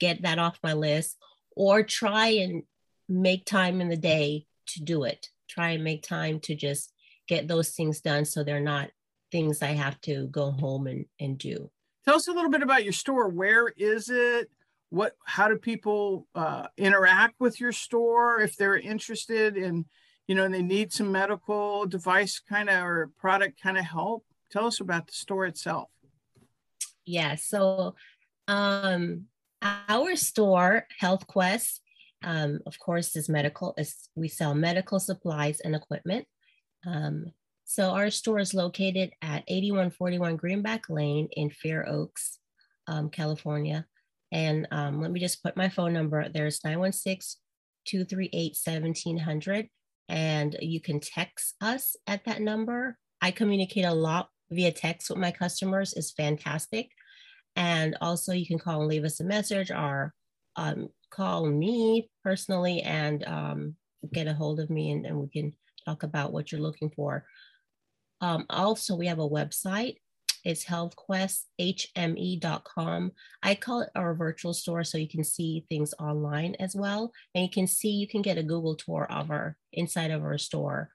get 0.00 0.22
that 0.22 0.38
off 0.38 0.58
my 0.64 0.72
list 0.72 1.16
or 1.54 1.82
try 1.84 2.28
and 2.28 2.64
make 3.08 3.44
time 3.44 3.80
in 3.80 3.88
the 3.88 3.96
day 3.96 4.46
to 4.66 4.82
do 4.82 5.04
it. 5.04 5.28
Try 5.48 5.70
and 5.70 5.84
make 5.84 6.02
time 6.02 6.40
to 6.40 6.56
just 6.56 6.92
get 7.30 7.46
those 7.46 7.70
things 7.70 8.00
done 8.00 8.24
so 8.24 8.42
they're 8.42 8.60
not 8.60 8.90
things 9.30 9.62
I 9.62 9.68
have 9.68 10.00
to 10.02 10.26
go 10.26 10.50
home 10.50 10.88
and, 10.88 11.06
and 11.20 11.38
do. 11.38 11.70
Tell 12.04 12.16
us 12.16 12.26
a 12.26 12.32
little 12.32 12.50
bit 12.50 12.64
about 12.64 12.82
your 12.82 12.92
store. 12.92 13.28
Where 13.28 13.68
is 13.68 14.10
it? 14.10 14.50
What 14.88 15.12
how 15.24 15.46
do 15.48 15.56
people 15.56 16.26
uh, 16.34 16.66
interact 16.76 17.36
with 17.38 17.60
your 17.60 17.70
store 17.70 18.40
if 18.40 18.56
they're 18.56 18.76
interested 18.76 19.56
in, 19.56 19.84
you 20.26 20.34
know, 20.34 20.48
they 20.48 20.62
need 20.62 20.92
some 20.92 21.12
medical 21.12 21.86
device 21.86 22.40
kind 22.40 22.68
of 22.68 22.84
or 22.84 23.10
product 23.16 23.62
kind 23.62 23.78
of 23.78 23.84
help? 23.84 24.24
Tell 24.50 24.66
us 24.66 24.80
about 24.80 25.06
the 25.06 25.12
store 25.12 25.46
itself. 25.46 25.88
Yeah, 27.06 27.36
so 27.36 27.94
um 28.48 29.26
our 29.62 30.16
store, 30.16 30.86
Health 30.98 31.26
Quest, 31.26 31.82
um, 32.24 32.60
of 32.66 32.78
course, 32.78 33.14
is 33.14 33.28
medical. 33.28 33.74
Is 33.76 34.08
we 34.16 34.26
sell 34.28 34.54
medical 34.54 34.98
supplies 34.98 35.60
and 35.60 35.76
equipment. 35.76 36.26
Um, 36.86 37.32
so 37.64 37.90
our 37.90 38.10
store 38.10 38.40
is 38.40 38.54
located 38.54 39.12
at 39.22 39.44
8141 39.46 40.36
Greenback 40.36 40.90
Lane 40.90 41.28
in 41.32 41.50
Fair 41.50 41.88
Oaks, 41.88 42.38
um, 42.86 43.10
California. 43.10 43.86
And 44.32 44.66
um, 44.70 45.00
let 45.00 45.10
me 45.10 45.20
just 45.20 45.42
put 45.42 45.56
my 45.56 45.68
phone 45.68 45.92
number. 45.92 46.28
There's 46.28 46.64
916 46.64 47.40
238 47.86 48.56
1700. 48.64 49.68
And 50.08 50.56
you 50.60 50.80
can 50.80 51.00
text 51.00 51.54
us 51.60 51.94
at 52.06 52.24
that 52.24 52.40
number. 52.40 52.98
I 53.20 53.30
communicate 53.30 53.84
a 53.84 53.94
lot 53.94 54.28
via 54.50 54.72
text 54.72 55.10
with 55.10 55.18
my 55.18 55.30
customers. 55.30 55.92
is 55.92 56.10
fantastic. 56.10 56.90
And 57.56 57.96
also, 58.00 58.32
you 58.32 58.46
can 58.46 58.58
call 58.58 58.80
and 58.80 58.88
leave 58.88 59.04
us 59.04 59.20
a 59.20 59.24
message 59.24 59.70
or 59.70 60.12
um, 60.56 60.88
call 61.10 61.46
me 61.46 62.10
personally 62.24 62.82
and 62.82 63.24
um, 63.24 63.76
get 64.12 64.26
a 64.26 64.34
hold 64.34 64.60
of 64.60 64.70
me, 64.70 64.90
and, 64.90 65.06
and, 65.06 65.16
we 65.20 65.28
can 65.28 65.52
talk 65.84 66.02
about 66.02 66.32
what 66.32 66.50
you're 66.50 66.60
looking 66.60 66.90
for. 66.90 67.24
Um, 68.20 68.46
also, 68.50 68.96
we 68.96 69.06
have 69.06 69.18
a 69.18 69.28
website. 69.28 69.96
It's 70.44 70.64
healthquesthme.com. 70.64 73.12
I 73.42 73.54
call 73.54 73.80
it 73.82 73.90
our 73.94 74.14
virtual 74.14 74.54
store 74.54 74.84
so 74.84 74.98
you 74.98 75.08
can 75.08 75.24
see 75.24 75.66
things 75.68 75.92
online 76.00 76.56
as 76.58 76.74
well. 76.74 77.12
And 77.34 77.44
you 77.44 77.50
can 77.50 77.66
see, 77.66 77.90
you 77.90 78.08
can 78.08 78.22
get 78.22 78.38
a 78.38 78.42
Google 78.42 78.76
tour 78.76 79.06
of 79.10 79.30
our 79.30 79.58
inside 79.72 80.10
of 80.10 80.22
our 80.22 80.38
store 80.38 80.90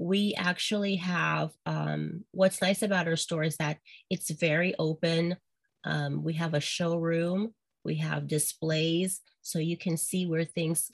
we 0.00 0.32
actually 0.38 0.94
have 0.94 1.50
um, 1.66 2.22
what's 2.30 2.62
nice 2.62 2.82
about 2.82 3.08
our 3.08 3.16
store 3.16 3.42
is 3.42 3.56
that 3.56 3.78
it's 4.08 4.30
very 4.30 4.72
open 4.78 5.36
um, 5.84 6.22
we 6.22 6.34
have 6.34 6.54
a 6.54 6.60
showroom, 6.60 7.54
we 7.84 7.96
have 7.96 8.28
displays, 8.28 9.20
so 9.42 9.58
you 9.58 9.76
can 9.76 9.96
see 9.96 10.26
where 10.26 10.44
things, 10.44 10.90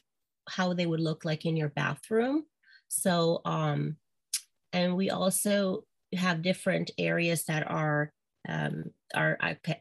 how 0.48 0.72
they 0.72 0.86
would 0.86 1.00
look 1.00 1.24
like 1.24 1.44
in 1.44 1.56
your 1.56 1.70
bathroom. 1.70 2.44
So, 3.00 3.40
um, 3.44 3.96
and 4.72 4.96
we 4.96 5.10
also 5.10 5.84
have 6.14 6.42
different 6.42 6.90
areas 6.98 7.44
that 7.44 7.68
are, 7.70 8.12
um, 8.48 8.90
are, 9.14 9.38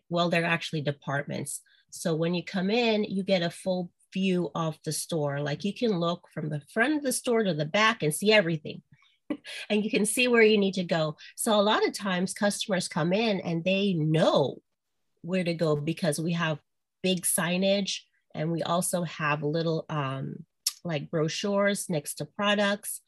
well, 0.09 0.29
they're 0.29 0.45
actually 0.45 0.81
departments. 0.81 1.61
So 1.91 2.15
when 2.15 2.33
you 2.33 2.43
come 2.43 2.69
in, 2.69 3.03
you 3.03 3.23
get 3.23 3.41
a 3.41 3.49
full 3.49 3.91
view 4.13 4.51
of 4.55 4.77
the 4.85 4.91
store. 4.91 5.39
Like 5.39 5.63
you 5.63 5.73
can 5.73 5.99
look 5.99 6.27
from 6.33 6.49
the 6.49 6.61
front 6.73 6.95
of 6.95 7.03
the 7.03 7.11
store 7.11 7.43
to 7.43 7.53
the 7.53 7.65
back 7.65 8.03
and 8.03 8.13
see 8.13 8.31
everything. 8.31 8.81
and 9.69 9.83
you 9.83 9.89
can 9.89 10.05
see 10.05 10.27
where 10.27 10.43
you 10.43 10.57
need 10.57 10.75
to 10.75 10.83
go. 10.83 11.17
So 11.35 11.59
a 11.59 11.61
lot 11.61 11.85
of 11.85 11.93
times 11.93 12.33
customers 12.33 12.87
come 12.87 13.13
in 13.13 13.39
and 13.41 13.63
they 13.63 13.93
know 13.93 14.57
where 15.21 15.43
to 15.43 15.53
go 15.53 15.75
because 15.75 16.19
we 16.19 16.33
have 16.33 16.59
big 17.01 17.21
signage 17.21 17.99
and 18.35 18.51
we 18.51 18.63
also 18.63 19.03
have 19.03 19.43
little 19.43 19.85
um, 19.89 20.45
like 20.83 21.09
brochures 21.09 21.89
next 21.89 22.15
to 22.15 22.25
products. 22.25 23.01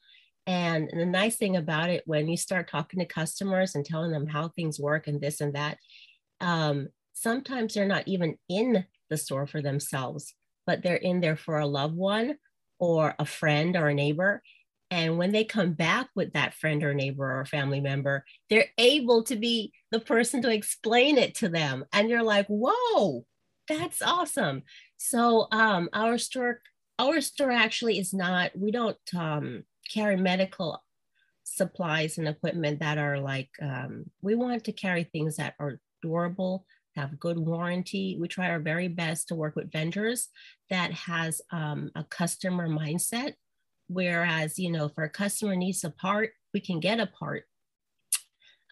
And 0.46 0.88
the 0.92 1.06
nice 1.06 1.36
thing 1.36 1.56
about 1.56 1.90
it, 1.90 2.04
when 2.06 2.28
you 2.28 2.36
start 2.36 2.70
talking 2.70 3.00
to 3.00 3.06
customers 3.06 3.74
and 3.74 3.84
telling 3.84 4.12
them 4.12 4.26
how 4.26 4.48
things 4.48 4.78
work 4.78 5.08
and 5.08 5.20
this 5.20 5.40
and 5.40 5.54
that, 5.54 5.78
um, 6.40 6.88
sometimes 7.12 7.74
they're 7.74 7.86
not 7.86 8.06
even 8.06 8.36
in 8.48 8.84
the 9.10 9.16
store 9.16 9.46
for 9.46 9.60
themselves, 9.60 10.34
but 10.66 10.82
they're 10.82 10.96
in 10.96 11.20
there 11.20 11.36
for 11.36 11.58
a 11.58 11.66
loved 11.66 11.96
one 11.96 12.36
or 12.78 13.14
a 13.18 13.24
friend 13.24 13.76
or 13.76 13.88
a 13.88 13.94
neighbor. 13.94 14.42
And 14.90 15.18
when 15.18 15.32
they 15.32 15.44
come 15.44 15.72
back 15.72 16.08
with 16.14 16.34
that 16.34 16.54
friend 16.54 16.84
or 16.84 16.94
neighbor 16.94 17.40
or 17.40 17.44
family 17.44 17.80
member, 17.80 18.24
they're 18.48 18.68
able 18.78 19.24
to 19.24 19.34
be 19.34 19.72
the 19.90 19.98
person 19.98 20.42
to 20.42 20.52
explain 20.52 21.18
it 21.18 21.34
to 21.36 21.48
them. 21.48 21.84
And 21.92 22.08
you're 22.08 22.22
like, 22.22 22.46
whoa, 22.46 23.24
that's 23.68 24.00
awesome. 24.00 24.62
So 24.96 25.48
um, 25.50 25.88
our 25.92 26.18
store, 26.18 26.60
our 26.98 27.20
store 27.20 27.50
actually 27.50 27.98
is 27.98 28.12
not, 28.12 28.50
we 28.56 28.70
don't 28.70 28.96
um, 29.16 29.64
carry 29.92 30.16
medical 30.16 30.82
supplies 31.44 32.18
and 32.18 32.28
equipment 32.28 32.80
that 32.80 32.98
are 32.98 33.18
like, 33.18 33.50
um, 33.62 34.04
we 34.22 34.34
want 34.34 34.64
to 34.64 34.72
carry 34.72 35.04
things 35.04 35.36
that 35.36 35.54
are 35.58 35.80
durable, 36.02 36.66
have 36.94 37.20
good 37.20 37.38
warranty. 37.38 38.16
We 38.20 38.28
try 38.28 38.50
our 38.50 38.60
very 38.60 38.88
best 38.88 39.28
to 39.28 39.34
work 39.34 39.56
with 39.56 39.72
vendors 39.72 40.28
that 40.70 40.92
has 40.92 41.40
um, 41.52 41.90
a 41.94 42.04
customer 42.04 42.68
mindset 42.68 43.34
Whereas, 43.88 44.58
you 44.58 44.70
know, 44.70 44.86
if 44.86 44.92
our 44.96 45.08
customer 45.08 45.54
needs 45.54 45.84
a 45.84 45.90
part, 45.90 46.30
we 46.52 46.60
can 46.60 46.80
get 46.80 47.00
a 47.00 47.06
part. 47.06 47.44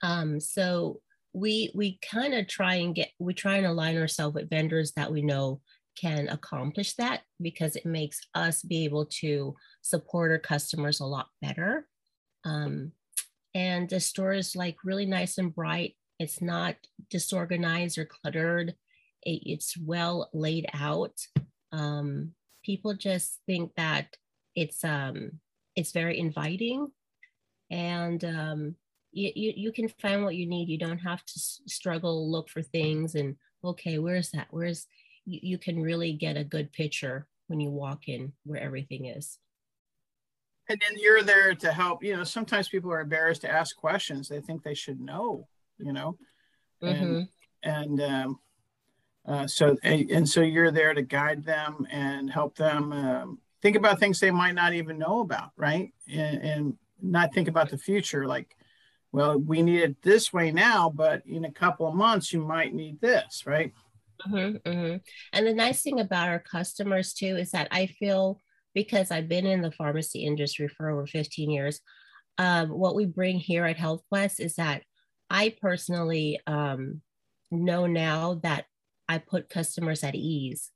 Um, 0.03 0.41
so 0.41 1.01
we 1.33 1.73
we 1.75 1.99
kind 2.09 2.35
of 2.35 2.47
try 2.47 2.77
and 2.77 2.95
get 2.95 3.11
we 3.19 3.35
try 3.35 3.57
and 3.57 3.67
align 3.67 3.97
ourselves 3.97 4.35
with 4.35 4.51
vendors 4.51 4.93
that 4.93 5.11
we 5.11 5.23
know 5.23 5.61
can 6.01 6.29
accomplish 6.29 6.95
that 6.95 7.23
because 7.41 7.77
it 7.77 7.87
makes 7.87 8.21
us 8.35 8.63
be 8.63 8.85
able 8.85 9.07
to 9.07 9.55
support 9.83 10.31
our 10.31 10.39
customers 10.39 11.01
a 11.01 11.07
lot 11.07 11.29
better. 11.41 11.87
Um, 12.45 12.93
and 13.55 13.89
the 13.89 14.01
store 14.01 14.33
is 14.33 14.57
like 14.57 14.77
really 14.85 15.07
nice 15.07 15.39
and 15.39 15.55
bright. 15.55 15.97
It's 16.19 16.43
not 16.43 16.77
disorganized 17.11 17.99
or 17.99 18.05
cluttered. 18.05 18.75
It, 19.23 19.43
it's 19.47 19.77
well 19.77 20.31
laid 20.33 20.67
out. 20.75 21.15
Um, 21.73 22.33
people 22.65 22.95
just 22.95 23.41
think 23.47 23.73
that 23.77 24.17
it's 24.55 24.85
um, 24.85 25.41
it's 25.77 25.93
very 25.93 26.19
inviting, 26.19 26.89
and 27.71 28.25
um, 28.25 28.77
you, 29.13 29.33
you 29.35 29.53
you 29.57 29.73
can 29.73 29.89
find 29.89 30.25
what 30.25 30.37
you 30.37 30.47
need. 30.47 30.69
You 30.69 30.79
don't 30.79 30.99
have 30.99 31.25
to 31.25 31.41
struggle 31.41 32.31
look 32.31 32.49
for 32.49 32.63
things 32.63 33.15
and 33.15 33.37
okay, 33.65 33.99
where's 33.99 34.31
that? 34.31 34.49
Where's 34.51 34.87
you, 35.25 35.41
you 35.43 35.59
can 35.59 35.81
really 35.81 36.13
get 36.13 36.37
a 36.37 36.45
good 36.45 36.73
picture 36.73 37.27
when 37.47 37.61
you 37.61 37.71
walk 37.71 38.09
in 38.09 38.33
where 38.45 38.61
everything 38.61 39.07
is. 39.07 39.39
And 40.69 40.81
then 40.81 40.99
you're 40.99 41.23
there 41.23 41.55
to 41.55 41.73
help. 41.73 42.03
You 42.03 42.17
know, 42.17 42.25
sometimes 42.25 42.69
people 42.69 42.91
are 42.91 43.01
embarrassed 43.01 43.43
to 43.43 43.51
ask 43.51 43.77
questions. 43.77 44.29
They 44.29 44.41
think 44.41 44.63
they 44.63 44.75
should 44.75 45.01
know. 45.01 45.47
You 45.79 45.93
know, 45.93 46.17
mm-hmm. 46.83 47.03
and 47.03 47.29
and 47.63 48.01
um, 48.01 48.41
uh, 49.27 49.47
so 49.47 49.77
and 49.83 50.29
so 50.29 50.41
you're 50.41 50.71
there 50.71 50.95
to 50.95 51.03
guide 51.03 51.45
them 51.45 51.87
and 51.91 52.31
help 52.31 52.57
them 52.57 52.93
um, 52.93 53.39
think 53.65 53.77
about 53.77 53.99
things 53.99 54.21
they 54.21 54.31
might 54.31 54.55
not 54.55 54.75
even 54.75 54.99
know 54.99 55.21
about, 55.21 55.51
right? 55.57 55.93
And, 56.13 56.43
and 56.43 56.79
not 57.01 57.33
think 57.33 57.49
about 57.49 57.71
the 57.71 57.79
future, 57.79 58.27
like, 58.27 58.55
well, 59.11 59.39
we 59.39 59.63
need 59.63 59.81
it 59.81 60.03
this 60.03 60.35
way 60.35 60.51
now, 60.51 60.93
but 60.95 61.23
in 61.27 61.47
a 61.47 61.51
couple 61.51 61.87
of 61.87 61.95
months 61.95 62.31
you 62.31 62.41
might 62.41 62.75
need 62.75 63.01
this, 63.01 63.45
right? 63.47 63.73
Mm-hmm, 64.27 64.69
mm-hmm. 64.69 64.97
And 65.33 65.47
the 65.47 65.55
nice 65.55 65.83
thing 65.83 66.01
about 66.01 66.29
our 66.29 66.39
customers 66.41 67.15
too 67.15 67.37
is 67.37 67.51
that 67.53 67.69
I 67.71 67.87
feel 67.87 68.41
because 68.75 69.11
I've 69.11 69.29
been 69.29 69.47
in 69.47 69.63
the 69.63 69.71
pharmacy 69.71 70.25
industry 70.25 70.69
for 70.69 70.91
over 70.91 71.07
15 71.07 71.51
years, 71.51 71.81
um, 72.39 72.69
what 72.71 72.97
we 72.97 73.07
bring 73.07 73.39
here 73.39 73.65
at 73.65 73.77
HealthQuest 73.77 74.41
is 74.41 74.57
that 74.57 74.83
I 75.31 75.55
personally 75.61 76.41
um, 76.47 77.01
know 77.51 77.87
now 77.87 78.41
that 78.43 78.65
I 79.09 79.19
put 79.19 79.49
customers 79.49 80.03
at 80.03 80.15
ease. 80.15 80.71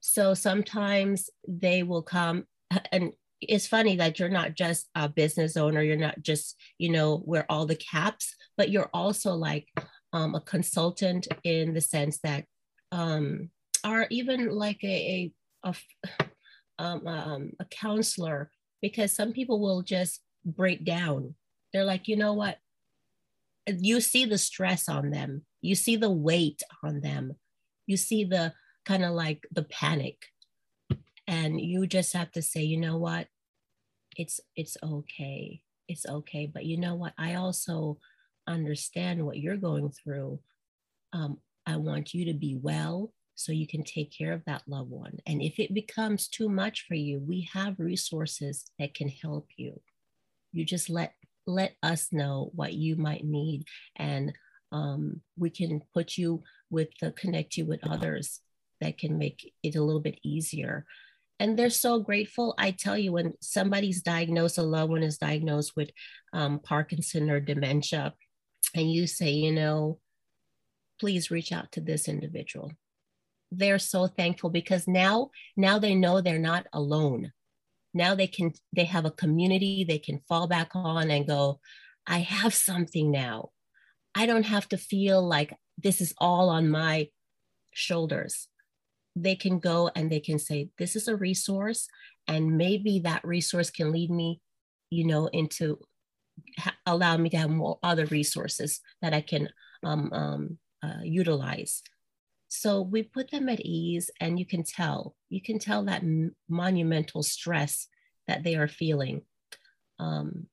So 0.00 0.34
sometimes 0.34 1.30
they 1.46 1.82
will 1.82 2.02
come 2.02 2.44
and 2.92 3.12
it's 3.40 3.66
funny 3.66 3.96
that 3.96 4.18
you're 4.18 4.28
not 4.28 4.54
just 4.54 4.88
a 4.94 5.08
business 5.08 5.56
owner, 5.56 5.82
you're 5.82 5.96
not 5.96 6.22
just, 6.22 6.56
you 6.78 6.90
know, 6.90 7.22
wear 7.24 7.44
all 7.50 7.66
the 7.66 7.76
caps, 7.76 8.34
but 8.56 8.70
you're 8.70 8.90
also 8.94 9.34
like 9.34 9.68
um, 10.12 10.34
a 10.34 10.40
consultant 10.40 11.28
in 11.44 11.74
the 11.74 11.80
sense 11.80 12.18
that 12.20 12.44
um, 12.92 13.50
or 13.84 14.06
even 14.10 14.50
like 14.50 14.82
a, 14.82 15.32
a, 15.64 15.68
a, 15.68 15.74
um, 16.78 17.06
um, 17.06 17.50
a 17.60 17.64
counselor, 17.66 18.50
because 18.82 19.12
some 19.12 19.32
people 19.32 19.60
will 19.60 19.82
just 19.82 20.20
break 20.44 20.84
down. 20.84 21.34
They're 21.72 21.84
like, 21.84 22.08
you 22.08 22.16
know 22.16 22.32
what? 22.32 22.58
You 23.66 24.00
see 24.00 24.24
the 24.24 24.38
stress 24.38 24.88
on 24.88 25.10
them, 25.10 25.42
you 25.60 25.74
see 25.74 25.96
the 25.96 26.10
weight 26.10 26.62
on 26.82 27.00
them, 27.00 27.34
you 27.86 27.96
see 27.96 28.24
the 28.24 28.52
kind 28.84 29.04
of 29.04 29.12
like 29.12 29.46
the 29.50 29.64
panic. 29.64 30.26
And 31.26 31.60
you 31.60 31.88
just 31.88 32.12
have 32.12 32.30
to 32.32 32.42
say, 32.42 32.62
you 32.62 32.76
know 32.76 32.98
what? 32.98 33.26
It's 34.16 34.40
it's 34.54 34.76
okay. 34.80 35.60
It's 35.88 36.06
okay. 36.06 36.46
But 36.46 36.64
you 36.66 36.78
know 36.78 36.94
what? 36.94 37.14
I 37.18 37.34
also 37.34 37.98
understand 38.46 39.26
what 39.26 39.38
you're 39.38 39.56
going 39.56 39.90
through. 39.90 40.38
Um, 41.12 41.38
I 41.66 41.76
want 41.76 42.14
you 42.14 42.26
to 42.26 42.34
be 42.34 42.56
well 42.60 43.12
so 43.34 43.52
you 43.52 43.66
can 43.66 43.84
take 43.84 44.16
care 44.16 44.32
of 44.32 44.42
that 44.46 44.62
loved 44.66 44.90
one. 44.90 45.18
And 45.26 45.42
if 45.42 45.58
it 45.58 45.74
becomes 45.74 46.28
too 46.28 46.48
much 46.48 46.86
for 46.88 46.94
you, 46.94 47.20
we 47.20 47.48
have 47.52 47.78
resources 47.78 48.64
that 48.78 48.94
can 48.94 49.08
help 49.08 49.48
you. 49.56 49.80
You 50.52 50.64
just 50.64 50.88
let 50.88 51.12
let 51.46 51.74
us 51.82 52.08
know 52.12 52.50
what 52.54 52.72
you 52.72 52.96
might 52.96 53.24
need, 53.24 53.66
and 53.94 54.32
um, 54.72 55.20
we 55.38 55.50
can 55.50 55.80
put 55.94 56.16
you 56.16 56.42
with 56.70 56.88
uh, 57.02 57.10
connect 57.14 57.56
you 57.56 57.66
with 57.66 57.86
others 57.86 58.40
that 58.80 58.98
can 58.98 59.18
make 59.18 59.52
it 59.62 59.76
a 59.76 59.82
little 59.82 60.00
bit 60.00 60.18
easier. 60.24 60.84
And 61.38 61.58
they're 61.58 61.70
so 61.70 62.00
grateful. 62.00 62.54
I 62.58 62.70
tell 62.70 62.96
you, 62.96 63.12
when 63.12 63.34
somebody's 63.40 64.02
diagnosed, 64.02 64.56
a 64.56 64.62
loved 64.62 64.90
one 64.92 65.02
is 65.02 65.18
diagnosed 65.18 65.74
with 65.76 65.90
um, 66.32 66.58
Parkinson 66.58 67.30
or 67.30 67.38
dementia, 67.38 68.14
and 68.74 68.90
you 68.90 69.06
say, 69.06 69.30
you 69.30 69.52
know, 69.52 69.98
please 71.00 71.30
reach 71.30 71.52
out 71.52 71.72
to 71.72 71.80
this 71.80 72.08
individual. 72.08 72.72
They're 73.50 73.78
so 73.78 74.06
thankful 74.06 74.50
because 74.50 74.88
now, 74.88 75.30
now 75.56 75.78
they 75.78 75.94
know 75.94 76.20
they're 76.20 76.38
not 76.38 76.66
alone. 76.72 77.32
Now 77.94 78.14
they 78.14 78.26
can, 78.26 78.52
they 78.74 78.84
have 78.84 79.04
a 79.04 79.10
community 79.10 79.84
they 79.84 79.98
can 79.98 80.20
fall 80.28 80.46
back 80.46 80.70
on 80.74 81.10
and 81.10 81.26
go, 81.26 81.60
I 82.06 82.18
have 82.18 82.54
something 82.54 83.10
now. 83.10 83.50
I 84.14 84.26
don't 84.26 84.46
have 84.46 84.68
to 84.70 84.78
feel 84.78 85.26
like 85.26 85.54
this 85.78 86.00
is 86.00 86.14
all 86.18 86.48
on 86.48 86.70
my 86.70 87.08
shoulders. 87.74 88.48
They 89.14 89.36
can 89.36 89.58
go 89.58 89.90
and 89.94 90.10
they 90.10 90.20
can 90.20 90.38
say, 90.38 90.70
This 90.78 90.96
is 90.96 91.08
a 91.08 91.16
resource, 91.16 91.88
and 92.26 92.56
maybe 92.56 93.00
that 93.00 93.24
resource 93.24 93.70
can 93.70 93.92
lead 93.92 94.10
me, 94.10 94.40
you 94.90 95.06
know, 95.06 95.26
into 95.26 95.78
ha- 96.58 96.76
allow 96.86 97.16
me 97.16 97.30
to 97.30 97.36
have 97.36 97.50
more 97.50 97.78
other 97.82 98.06
resources 98.06 98.80
that 99.02 99.14
I 99.14 99.20
can 99.20 99.48
um, 99.82 100.12
um, 100.12 100.58
uh, 100.82 101.02
utilize. 101.02 101.82
So 102.48 102.80
we 102.80 103.02
put 103.02 103.30
them 103.30 103.48
at 103.48 103.60
ease, 103.60 104.10
and 104.20 104.38
you 104.38 104.46
can 104.46 104.62
tell, 104.62 105.14
you 105.28 105.42
can 105.42 105.58
tell 105.58 105.84
that 105.84 106.02
m- 106.02 106.34
monumental 106.48 107.22
stress 107.22 107.88
that 108.28 108.44
they 108.44 108.54
are 108.54 108.68
feeling. 108.68 109.22
Um, 109.98 110.46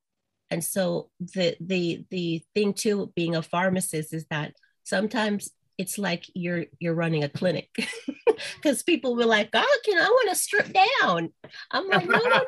and 0.49 0.63
so 0.63 1.09
the 1.19 1.55
the 1.59 2.05
the 2.09 2.43
thing 2.53 2.73
too, 2.73 3.12
being 3.15 3.36
a 3.36 3.41
pharmacist, 3.41 4.13
is 4.13 4.25
that 4.29 4.53
sometimes 4.83 5.49
it's 5.77 5.97
like 5.97 6.25
you're 6.33 6.65
you're 6.79 6.93
running 6.93 7.23
a 7.23 7.29
clinic 7.29 7.69
because 8.56 8.84
people 8.84 9.15
were 9.15 9.25
like, 9.25 9.49
"Oh, 9.53 9.79
can 9.86 9.97
I 9.97 10.08
want 10.08 10.29
to 10.29 10.36
strip 10.36 10.73
down?" 10.73 11.32
I'm 11.71 11.88
like, 11.88 12.08
"No, 12.08 12.17
no, 12.17 12.23
no, 12.23 12.41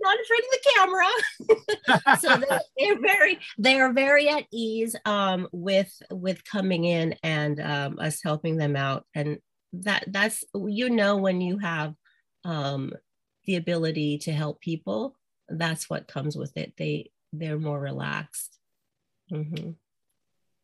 not 0.00 0.18
afraid 0.22 0.42
of 0.42 0.50
the 0.50 0.60
camera." 0.74 2.18
so 2.20 2.36
they're, 2.36 2.60
they're, 2.78 3.00
very 3.00 3.38
they 3.58 3.80
are 3.80 3.92
very 3.92 4.28
at 4.28 4.44
ease 4.52 4.96
um, 5.04 5.48
with 5.52 5.92
with 6.10 6.44
coming 6.44 6.84
in 6.84 7.14
and 7.22 7.60
um, 7.60 7.98
us 7.98 8.20
helping 8.22 8.56
them 8.56 8.76
out, 8.76 9.04
and 9.14 9.38
that 9.72 10.04
that's 10.08 10.44
you 10.54 10.90
know 10.90 11.16
when 11.16 11.40
you 11.40 11.58
have 11.58 11.94
um, 12.44 12.92
the 13.46 13.56
ability 13.56 14.18
to 14.18 14.32
help 14.32 14.60
people, 14.60 15.16
that's 15.48 15.88
what 15.90 16.08
comes 16.08 16.36
with 16.36 16.56
it. 16.56 16.74
They 16.76 17.10
they're 17.32 17.58
more 17.58 17.80
relaxed. 17.80 18.58
Mm-hmm. 19.32 19.70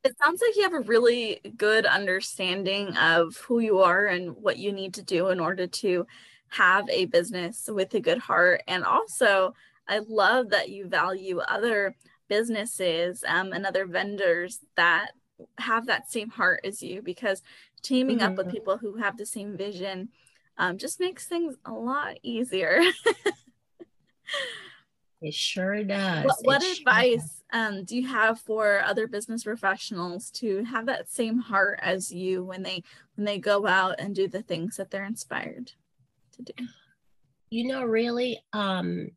It 0.03 0.17
sounds 0.23 0.41
like 0.41 0.57
you 0.57 0.63
have 0.63 0.73
a 0.73 0.81
really 0.81 1.41
good 1.57 1.85
understanding 1.85 2.97
of 2.97 3.37
who 3.37 3.59
you 3.59 3.81
are 3.81 4.07
and 4.07 4.35
what 4.37 4.57
you 4.57 4.73
need 4.73 4.95
to 4.95 5.03
do 5.03 5.29
in 5.29 5.41
order 5.41 5.67
to 5.67 6.07
have 6.49 6.89
a 6.89 7.05
business 7.05 7.69
with 7.71 7.93
a 7.95 8.01
good 8.01 8.19
heart. 8.19 8.63
And 8.67 8.85
also, 8.85 9.55
I 9.87 10.01
love 10.09 10.51
that 10.51 10.71
you 10.71 10.89
value 10.89 11.41
other 11.41 11.97
businesses 12.29 13.25
um, 13.27 13.53
and 13.53 13.67
other 13.67 13.87
vendors 13.87 14.61
that 14.77 15.11
have 15.59 15.87
that 15.87 16.11
same 16.11 16.31
heart 16.31 16.61
as 16.65 16.83
you 16.83 17.03
because 17.03 17.43
teaming 17.83 18.19
mm-hmm. 18.19 18.33
up 18.33 18.37
with 18.37 18.47
mm-hmm. 18.47 18.57
people 18.57 18.79
who 18.79 18.97
have 18.97 19.17
the 19.17 19.27
same 19.27 19.57
vision 19.57 20.09
um, 20.57 20.79
just 20.79 21.01
makes 21.01 21.27
things 21.27 21.57
a 21.65 21.73
lot 21.73 22.17
easier. 22.23 22.81
It 25.23 25.35
sure 25.35 25.85
does. 25.85 26.25
What, 26.25 26.39
what 26.43 26.79
advice 26.79 27.21
sure 27.21 27.41
um, 27.53 27.85
do 27.85 27.97
you 27.97 28.07
have 28.07 28.41
for 28.41 28.83
other 28.83 29.07
business 29.07 29.45
professionals 29.45 30.31
to 30.33 30.65
have 30.65 30.87
that 30.87 31.11
same 31.11 31.39
heart 31.39 31.79
as 31.83 32.13
you 32.13 32.45
when 32.45 32.63
they 32.63 32.83
when 33.17 33.25
they 33.25 33.39
go 33.39 33.67
out 33.67 33.97
and 33.99 34.15
do 34.15 34.29
the 34.29 34.43
things 34.43 34.77
that 34.77 34.91
they're 34.91 35.05
inspired 35.05 35.73
to 36.33 36.43
do? 36.43 36.53
You 37.51 37.67
know, 37.67 37.85
really, 37.85 38.41
um, 38.53 39.11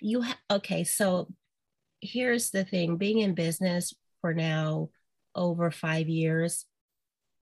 you 0.00 0.22
ha- 0.22 0.38
okay. 0.50 0.84
So 0.84 1.28
here's 2.00 2.50
the 2.50 2.64
thing: 2.64 2.96
being 2.96 3.18
in 3.18 3.34
business 3.34 3.94
for 4.20 4.34
now 4.34 4.90
over 5.34 5.70
five 5.70 6.08
years, 6.08 6.66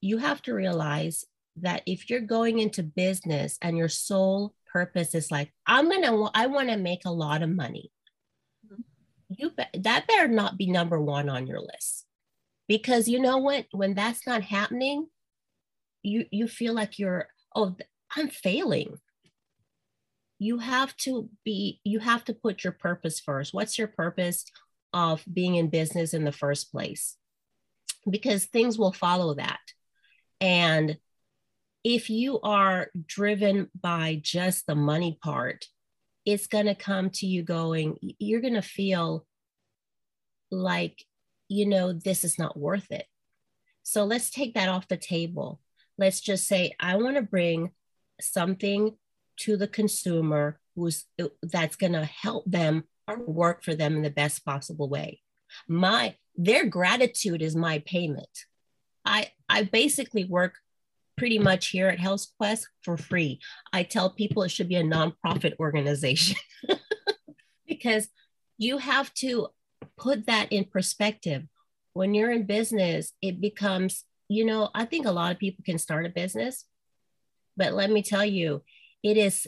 you 0.00 0.18
have 0.18 0.42
to 0.42 0.54
realize 0.54 1.24
that 1.56 1.82
if 1.86 2.08
you're 2.08 2.20
going 2.20 2.58
into 2.58 2.82
business 2.82 3.58
and 3.62 3.76
your 3.76 3.88
sole 3.88 4.54
purpose 4.70 5.14
is 5.14 5.30
like, 5.30 5.52
I'm 5.66 5.88
gonna, 5.88 6.30
I 6.34 6.46
want 6.46 6.68
to 6.68 6.76
make 6.76 7.06
a 7.06 7.10
lot 7.10 7.42
of 7.42 7.48
money 7.48 7.90
you 9.28 9.50
be- 9.50 9.80
that 9.80 10.06
better 10.06 10.28
not 10.28 10.56
be 10.56 10.70
number 10.70 11.00
one 11.00 11.28
on 11.28 11.46
your 11.46 11.60
list. 11.60 12.04
Because 12.68 13.08
you 13.08 13.20
know 13.20 13.38
what? 13.38 13.66
When 13.72 13.94
that's 13.94 14.26
not 14.26 14.42
happening 14.42 15.06
you 16.06 16.24
you 16.30 16.46
feel 16.46 16.72
like 16.72 16.98
you're 16.98 17.28
oh 17.54 17.76
i'm 18.16 18.28
failing. 18.28 18.96
You 20.38 20.58
have 20.58 20.96
to 20.98 21.28
be 21.44 21.80
you 21.82 21.98
have 21.98 22.24
to 22.26 22.34
put 22.34 22.62
your 22.62 22.72
purpose 22.72 23.20
first. 23.20 23.52
What's 23.52 23.78
your 23.78 23.88
purpose 23.88 24.44
of 24.92 25.24
being 25.30 25.56
in 25.56 25.68
business 25.68 26.14
in 26.14 26.24
the 26.24 26.32
first 26.32 26.70
place? 26.70 27.16
Because 28.08 28.46
things 28.46 28.78
will 28.78 28.92
follow 28.92 29.34
that. 29.34 29.60
And 30.40 30.98
if 31.82 32.10
you 32.10 32.40
are 32.40 32.88
driven 33.06 33.70
by 33.80 34.20
just 34.22 34.66
the 34.66 34.74
money 34.74 35.18
part, 35.22 35.66
it's 36.26 36.48
going 36.48 36.66
to 36.66 36.74
come 36.74 37.08
to 37.10 37.26
you 37.26 37.42
going, 37.42 37.96
you're 38.18 38.40
going 38.40 38.54
to 38.54 38.62
feel 38.62 39.24
like, 40.50 41.04
you 41.48 41.66
know, 41.66 41.92
this 41.92 42.24
is 42.24 42.38
not 42.38 42.58
worth 42.58 42.90
it. 42.90 43.06
So 43.84 44.04
let's 44.04 44.30
take 44.30 44.54
that 44.54 44.68
off 44.68 44.88
the 44.88 44.96
table. 44.96 45.60
Let's 45.96 46.20
just 46.20 46.46
say, 46.48 46.74
I 46.80 46.96
want 46.96 47.16
to 47.16 47.22
bring 47.22 47.70
something 48.20 48.96
to 49.38 49.56
the 49.56 49.68
consumer 49.68 50.58
who's 50.74 51.04
uh, 51.20 51.28
that's 51.42 51.76
going 51.76 51.92
to 51.92 52.04
help 52.04 52.44
them 52.46 52.84
or 53.06 53.18
work 53.18 53.62
for 53.62 53.74
them 53.74 53.94
in 53.96 54.02
the 54.02 54.10
best 54.10 54.44
possible 54.44 54.88
way. 54.88 55.20
My 55.68 56.16
their 56.34 56.66
gratitude 56.66 57.40
is 57.40 57.54
my 57.54 57.78
payment. 57.86 58.44
I 59.04 59.30
I 59.48 59.62
basically 59.62 60.24
work 60.24 60.54
pretty 61.16 61.38
much 61.38 61.68
here 61.68 61.88
at 61.88 61.98
Health 61.98 62.26
Quest 62.38 62.68
for 62.82 62.96
free. 62.96 63.40
I 63.72 63.82
tell 63.82 64.10
people 64.10 64.42
it 64.42 64.50
should 64.50 64.68
be 64.68 64.76
a 64.76 64.82
nonprofit 64.82 65.54
organization 65.58 66.36
because 67.66 68.08
you 68.58 68.78
have 68.78 69.12
to 69.14 69.48
put 69.96 70.26
that 70.26 70.52
in 70.52 70.64
perspective. 70.64 71.44
When 71.94 72.14
you're 72.14 72.30
in 72.30 72.44
business, 72.44 73.12
it 73.22 73.40
becomes, 73.40 74.04
you 74.28 74.44
know, 74.44 74.70
I 74.74 74.84
think 74.84 75.06
a 75.06 75.12
lot 75.12 75.32
of 75.32 75.38
people 75.38 75.64
can 75.64 75.78
start 75.78 76.06
a 76.06 76.10
business, 76.10 76.64
but 77.56 77.72
let 77.72 77.90
me 77.90 78.02
tell 78.02 78.24
you, 78.24 78.62
it 79.02 79.16
is, 79.16 79.46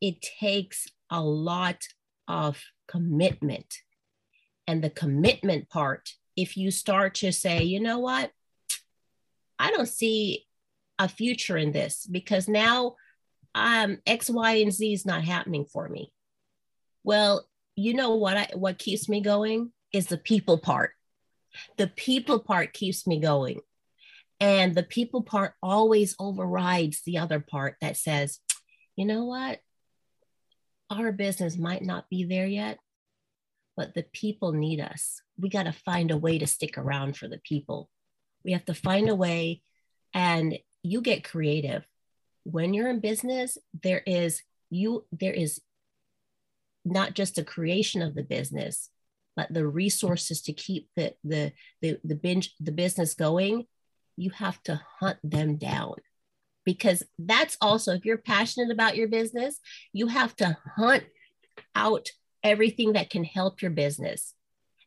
it 0.00 0.22
takes 0.22 0.86
a 1.10 1.22
lot 1.22 1.82
of 2.28 2.62
commitment. 2.86 3.74
And 4.68 4.82
the 4.82 4.90
commitment 4.90 5.68
part, 5.68 6.10
if 6.36 6.56
you 6.56 6.70
start 6.70 7.14
to 7.16 7.32
say, 7.32 7.64
you 7.64 7.80
know 7.80 7.98
what, 7.98 8.30
I 9.58 9.70
don't 9.70 9.88
see 9.88 10.46
a 10.98 11.08
future 11.08 11.56
in 11.56 11.72
this 11.72 12.06
because 12.06 12.48
now 12.48 12.96
um, 13.54 13.98
X, 14.06 14.30
Y, 14.30 14.52
and 14.54 14.72
Z 14.72 14.92
is 14.92 15.06
not 15.06 15.24
happening 15.24 15.64
for 15.64 15.88
me. 15.88 16.12
Well, 17.04 17.46
you 17.74 17.94
know 17.94 18.16
what? 18.16 18.36
I, 18.36 18.48
what 18.54 18.78
keeps 18.78 19.08
me 19.08 19.20
going 19.20 19.72
is 19.92 20.06
the 20.06 20.18
people 20.18 20.58
part. 20.58 20.92
The 21.76 21.86
people 21.88 22.38
part 22.38 22.72
keeps 22.72 23.06
me 23.06 23.20
going. 23.20 23.60
And 24.40 24.74
the 24.74 24.82
people 24.82 25.22
part 25.22 25.54
always 25.62 26.16
overrides 26.18 27.02
the 27.02 27.18
other 27.18 27.40
part 27.40 27.76
that 27.80 27.96
says, 27.96 28.40
you 28.96 29.04
know 29.04 29.24
what? 29.24 29.60
Our 30.90 31.12
business 31.12 31.56
might 31.56 31.82
not 31.82 32.08
be 32.10 32.24
there 32.24 32.46
yet, 32.46 32.78
but 33.76 33.94
the 33.94 34.04
people 34.12 34.52
need 34.52 34.80
us. 34.80 35.20
We 35.38 35.48
got 35.48 35.64
to 35.64 35.72
find 35.72 36.10
a 36.10 36.16
way 36.16 36.38
to 36.38 36.46
stick 36.46 36.76
around 36.76 37.16
for 37.16 37.28
the 37.28 37.40
people. 37.44 37.88
We 38.44 38.52
have 38.52 38.64
to 38.64 38.74
find 38.74 39.08
a 39.08 39.14
way. 39.14 39.62
And 40.12 40.58
you 40.82 41.00
get 41.00 41.24
creative. 41.24 41.84
When 42.44 42.74
you're 42.74 42.90
in 42.90 43.00
business, 43.00 43.58
there 43.82 44.02
is 44.06 44.42
you 44.70 45.04
there 45.12 45.32
is 45.32 45.60
not 46.84 47.14
just 47.14 47.36
the 47.36 47.44
creation 47.44 48.02
of 48.02 48.14
the 48.14 48.22
business, 48.22 48.90
but 49.36 49.52
the 49.52 49.66
resources 49.66 50.42
to 50.42 50.52
keep 50.52 50.88
the 50.96 51.14
the 51.22 51.52
the, 51.80 51.98
the 52.04 52.14
binge 52.14 52.54
the 52.60 52.72
business 52.72 53.14
going. 53.14 53.66
You 54.16 54.30
have 54.30 54.62
to 54.64 54.80
hunt 55.00 55.18
them 55.22 55.56
down 55.56 55.94
because 56.64 57.02
that's 57.18 57.56
also 57.60 57.94
if 57.94 58.04
you're 58.04 58.18
passionate 58.18 58.70
about 58.70 58.96
your 58.96 59.08
business, 59.08 59.58
you 59.92 60.08
have 60.08 60.34
to 60.36 60.56
hunt 60.76 61.04
out 61.74 62.10
everything 62.42 62.94
that 62.94 63.10
can 63.10 63.24
help 63.24 63.62
your 63.62 63.70
business. 63.70 64.34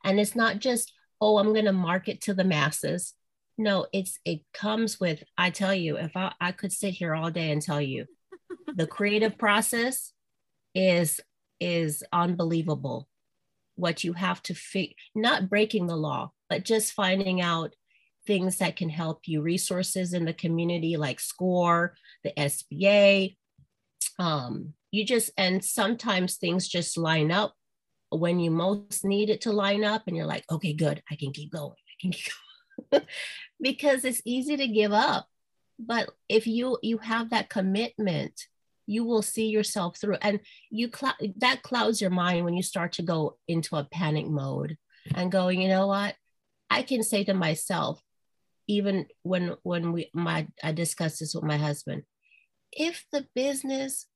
And 0.04 0.20
it's 0.20 0.36
not 0.36 0.60
just, 0.60 0.94
oh, 1.20 1.38
I'm 1.38 1.54
going 1.54 1.66
to 1.66 1.74
market 1.74 2.22
to 2.22 2.34
the 2.34 2.44
masses 2.44 3.14
no 3.58 3.88
it's 3.94 4.20
it 4.26 4.42
comes 4.54 5.00
with 5.00 5.24
i 5.38 5.50
tell 5.50 5.74
you 5.74 5.98
if 5.98 6.16
i, 6.16 6.34
I 6.42 6.52
could 6.52 6.72
sit 6.72 6.94
here 6.94 7.16
all 7.16 7.32
day 7.32 7.52
and 7.52 7.62
tell 7.62 7.82
you 7.82 8.06
the 8.76 8.88
creative 8.88 9.38
process 9.38 10.14
is 10.74 11.22
is 11.60 12.04
unbelievable. 12.12 13.08
What 13.78 14.04
you 14.04 14.14
have 14.14 14.42
to 14.44 14.54
figure 14.54 14.94
not 15.16 15.50
breaking 15.50 15.88
the 15.88 15.96
law 15.96 16.32
but 16.50 16.64
just 16.64 16.94
finding 16.94 17.42
out 17.42 17.74
things 18.26 18.58
that 18.58 18.76
can 18.76 18.90
help 18.90 19.22
you 19.26 19.42
resources 19.42 20.14
in 20.14 20.26
the 20.26 20.34
community 20.34 20.96
like 20.96 21.20
score 21.20 21.94
the 22.24 22.32
sba 22.38 23.36
um, 24.18 24.74
you 24.92 25.06
just 25.06 25.32
and 25.38 25.64
sometimes 25.64 26.38
things 26.38 26.70
just 26.70 26.98
line 26.98 27.32
up 27.32 27.54
when 28.10 28.40
you 28.40 28.50
most 28.50 29.04
need 29.04 29.30
it 29.30 29.42
to 29.42 29.52
line 29.52 29.84
up 29.84 30.04
and 30.08 30.16
you're 30.16 30.26
like 30.26 30.46
okay 30.50 30.72
good 30.72 31.04
i 31.12 31.16
can 31.16 31.34
keep 31.34 31.52
going 31.52 31.72
i 31.72 31.96
can 32.02 32.12
keep 32.12 32.26
going 32.26 32.45
because 33.62 34.06
it's 34.06 34.22
easy 34.26 34.58
to 34.58 34.68
give 34.68 34.92
up 34.92 35.28
but 35.80 36.10
if 36.30 36.48
you 36.48 36.78
you 36.82 36.98
have 36.98 37.30
that 37.30 37.50
commitment 37.50 38.48
you 38.88 39.04
will 39.04 39.22
see 39.22 39.48
yourself 39.48 39.98
through 39.98 40.18
and 40.22 40.40
you 40.70 40.90
cl- 40.94 41.16
that 41.38 41.64
clouds 41.64 42.00
your 42.00 42.10
mind 42.10 42.46
when 42.46 42.54
you 42.54 42.64
start 42.64 42.94
to 42.94 43.02
go 43.02 43.38
into 43.48 43.76
a 43.76 43.88
panic 43.92 44.28
mode 44.28 44.78
and 45.14 45.32
going 45.32 45.62
you 45.62 45.68
know 45.68 45.88
what? 45.88 46.16
I 46.70 46.82
can 46.82 47.04
say 47.04 47.24
to 47.26 47.34
myself 47.34 48.02
even 48.68 49.06
when 49.22 49.56
when 49.64 49.92
we 49.92 50.10
my 50.14 50.48
i 50.64 50.72
discussed 50.72 51.20
this 51.20 51.36
with 51.36 51.44
my 51.44 51.58
husband 51.58 52.04
if 52.72 53.06
the 53.12 53.28
business 53.36 54.08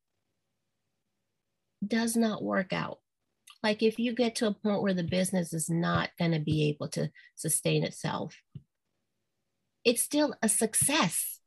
does 1.85 2.15
not 2.15 2.43
work 2.43 2.73
out 2.73 2.97
like 3.61 3.83
if 3.83 3.99
you 3.99 4.13
get 4.13 4.35
to 4.35 4.47
a 4.47 4.53
point 4.53 4.81
where 4.81 4.93
the 4.93 5.03
business 5.03 5.53
is 5.53 5.69
not 5.69 6.09
going 6.17 6.31
to 6.31 6.39
be 6.39 6.69
able 6.69 6.87
to 6.87 7.09
sustain 7.35 7.83
itself 7.83 8.35
it's 9.85 10.03
still 10.03 10.35
a 10.41 10.49
success 10.49 11.39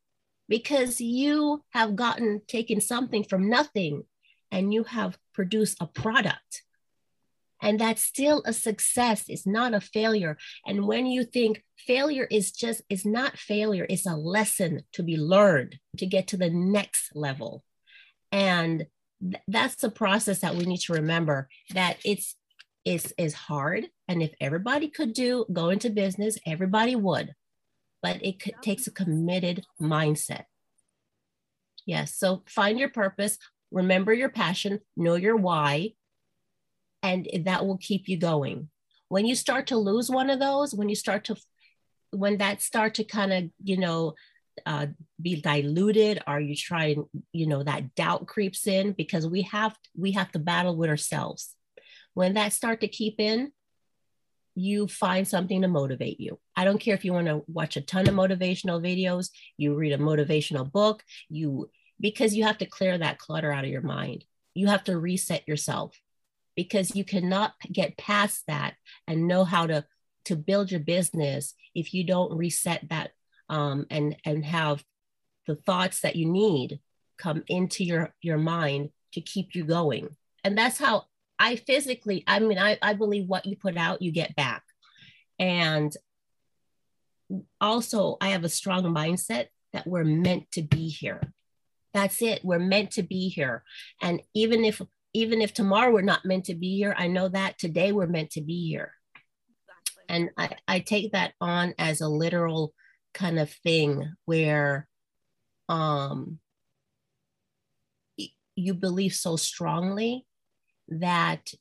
because 0.48 1.00
you 1.00 1.62
have 1.70 1.96
gotten 1.96 2.42
taken 2.46 2.80
something 2.80 3.24
from 3.24 3.48
nothing 3.48 4.02
and 4.50 4.72
you 4.72 4.84
have 4.84 5.16
produced 5.32 5.78
a 5.80 5.86
product. 5.86 6.62
And 7.62 7.78
that's 7.78 8.02
still 8.02 8.42
a 8.44 8.52
success. 8.52 9.24
It's 9.28 9.46
not 9.46 9.72
a 9.72 9.80
failure. 9.80 10.36
And 10.66 10.86
when 10.86 11.06
you 11.06 11.24
think 11.24 11.62
failure 11.78 12.26
is 12.30 12.52
just 12.52 12.82
is 12.88 13.04
not 13.04 13.36
failure 13.36 13.84
it's 13.88 14.06
a 14.06 14.14
lesson 14.14 14.82
to 14.92 15.02
be 15.02 15.16
learned 15.16 15.80
to 15.98 16.06
get 16.06 16.28
to 16.28 16.36
the 16.36 16.50
next 16.50 17.14
level. 17.14 17.64
And 18.30 18.86
th- 19.22 19.42
that's 19.48 19.76
the 19.76 19.90
process 19.90 20.40
that 20.40 20.54
we 20.54 20.64
need 20.64 20.80
to 20.80 20.92
remember 20.92 21.48
that 21.74 21.98
it's 22.04 22.36
is 22.84 23.14
is 23.16 23.32
hard 23.32 23.86
and 24.08 24.22
if 24.22 24.32
everybody 24.40 24.88
could 24.88 25.12
do 25.12 25.46
go 25.52 25.68
into 25.68 25.88
business 25.88 26.36
everybody 26.46 26.96
would 26.96 27.32
but 28.02 28.18
it 28.22 28.42
c- 28.42 28.52
takes 28.60 28.86
a 28.86 28.90
committed 28.90 29.64
mindset. 29.80 30.44
Yes. 31.86 32.14
So 32.14 32.42
find 32.46 32.78
your 32.78 32.90
purpose, 32.90 33.38
remember 33.70 34.12
your 34.12 34.28
passion, 34.28 34.80
know 34.96 35.14
your 35.14 35.36
why, 35.36 35.94
and 37.02 37.28
that 37.44 37.66
will 37.66 37.78
keep 37.78 38.08
you 38.08 38.18
going. 38.18 38.68
When 39.08 39.26
you 39.26 39.34
start 39.34 39.68
to 39.68 39.76
lose 39.76 40.10
one 40.10 40.30
of 40.30 40.40
those, 40.40 40.74
when 40.74 40.88
you 40.88 40.94
start 40.94 41.24
to, 41.24 41.36
when 42.10 42.38
that 42.38 42.60
start 42.60 42.94
to 42.94 43.04
kind 43.04 43.32
of, 43.32 43.44
you 43.62 43.76
know, 43.76 44.14
uh, 44.66 44.86
be 45.20 45.40
diluted 45.40 46.22
Are 46.26 46.40
you 46.40 46.54
trying, 46.54 47.04
you 47.32 47.46
know 47.46 47.62
that 47.62 47.94
doubt 47.94 48.26
creeps 48.26 48.66
in 48.66 48.92
because 48.92 49.26
we 49.26 49.42
have 49.42 49.76
we 49.96 50.12
have 50.12 50.30
to 50.32 50.38
battle 50.38 50.76
with 50.76 50.90
ourselves 50.90 51.54
when 52.14 52.34
that 52.34 52.52
start 52.52 52.80
to 52.80 52.88
keep 52.88 53.18
in 53.18 53.52
you 54.54 54.86
find 54.86 55.26
something 55.26 55.62
to 55.62 55.68
motivate 55.68 56.20
you. 56.20 56.38
I 56.56 56.64
don't 56.64 56.78
care 56.78 56.94
if 56.94 57.04
you 57.04 57.12
want 57.12 57.26
to 57.26 57.42
watch 57.46 57.76
a 57.76 57.80
ton 57.80 58.08
of 58.08 58.14
motivational 58.14 58.82
videos, 58.82 59.30
you 59.56 59.74
read 59.74 59.92
a 59.92 59.98
motivational 59.98 60.70
book, 60.70 61.02
you 61.28 61.70
because 62.00 62.34
you 62.34 62.44
have 62.44 62.58
to 62.58 62.66
clear 62.66 62.98
that 62.98 63.18
clutter 63.18 63.52
out 63.52 63.64
of 63.64 63.70
your 63.70 63.82
mind. 63.82 64.24
You 64.54 64.66
have 64.66 64.84
to 64.84 64.98
reset 64.98 65.46
yourself 65.46 65.98
because 66.56 66.94
you 66.94 67.04
cannot 67.04 67.54
get 67.70 67.96
past 67.96 68.42
that 68.48 68.74
and 69.06 69.26
know 69.28 69.44
how 69.44 69.66
to 69.66 69.84
to 70.26 70.36
build 70.36 70.70
your 70.70 70.80
business 70.80 71.54
if 71.74 71.94
you 71.94 72.04
don't 72.04 72.36
reset 72.36 72.88
that 72.90 73.12
um, 73.52 73.86
and 73.88 74.16
and 74.24 74.44
have 74.44 74.82
the 75.46 75.54
thoughts 75.54 76.00
that 76.00 76.16
you 76.16 76.26
need 76.26 76.80
come 77.18 77.44
into 77.46 77.84
your 77.84 78.12
your 78.20 78.38
mind 78.38 78.90
to 79.12 79.20
keep 79.20 79.54
you 79.54 79.64
going 79.64 80.08
and 80.44 80.58
that's 80.58 80.78
how 80.78 81.04
I 81.42 81.56
physically, 81.56 82.22
I 82.26 82.38
mean, 82.38 82.56
I, 82.56 82.78
I 82.80 82.94
believe 82.94 83.26
what 83.26 83.46
you 83.46 83.56
put 83.56 83.76
out, 83.76 84.00
you 84.00 84.12
get 84.12 84.36
back. 84.36 84.62
And 85.40 85.92
also, 87.60 88.16
I 88.20 88.28
have 88.28 88.44
a 88.44 88.48
strong 88.48 88.84
mindset 88.84 89.46
that 89.72 89.86
we're 89.86 90.04
meant 90.04 90.52
to 90.52 90.62
be 90.62 90.88
here. 90.88 91.20
That's 91.94 92.22
it. 92.22 92.44
We're 92.44 92.60
meant 92.60 92.92
to 92.92 93.02
be 93.02 93.28
here. 93.28 93.64
And 94.00 94.22
even 94.34 94.64
if 94.64 94.80
even 95.14 95.42
if 95.42 95.52
tomorrow 95.52 95.92
we're 95.92 96.02
not 96.02 96.24
meant 96.24 96.44
to 96.44 96.54
be 96.54 96.76
here, 96.76 96.94
I 96.96 97.08
know 97.08 97.28
that 97.28 97.58
today 97.58 97.90
we're 97.90 98.06
meant 98.06 98.30
to 98.30 98.40
be 98.40 98.68
here. 98.68 98.92
And 100.08 100.30
I, 100.38 100.50
I 100.66 100.78
take 100.78 101.12
that 101.12 101.34
on 101.40 101.74
as 101.76 102.00
a 102.00 102.08
literal 102.08 102.72
kind 103.14 103.38
of 103.38 103.50
thing 103.50 104.12
where 104.24 104.88
um 105.68 106.38
you 108.54 108.74
believe 108.74 109.14
so 109.14 109.36
strongly 109.36 110.26
that 110.88 111.52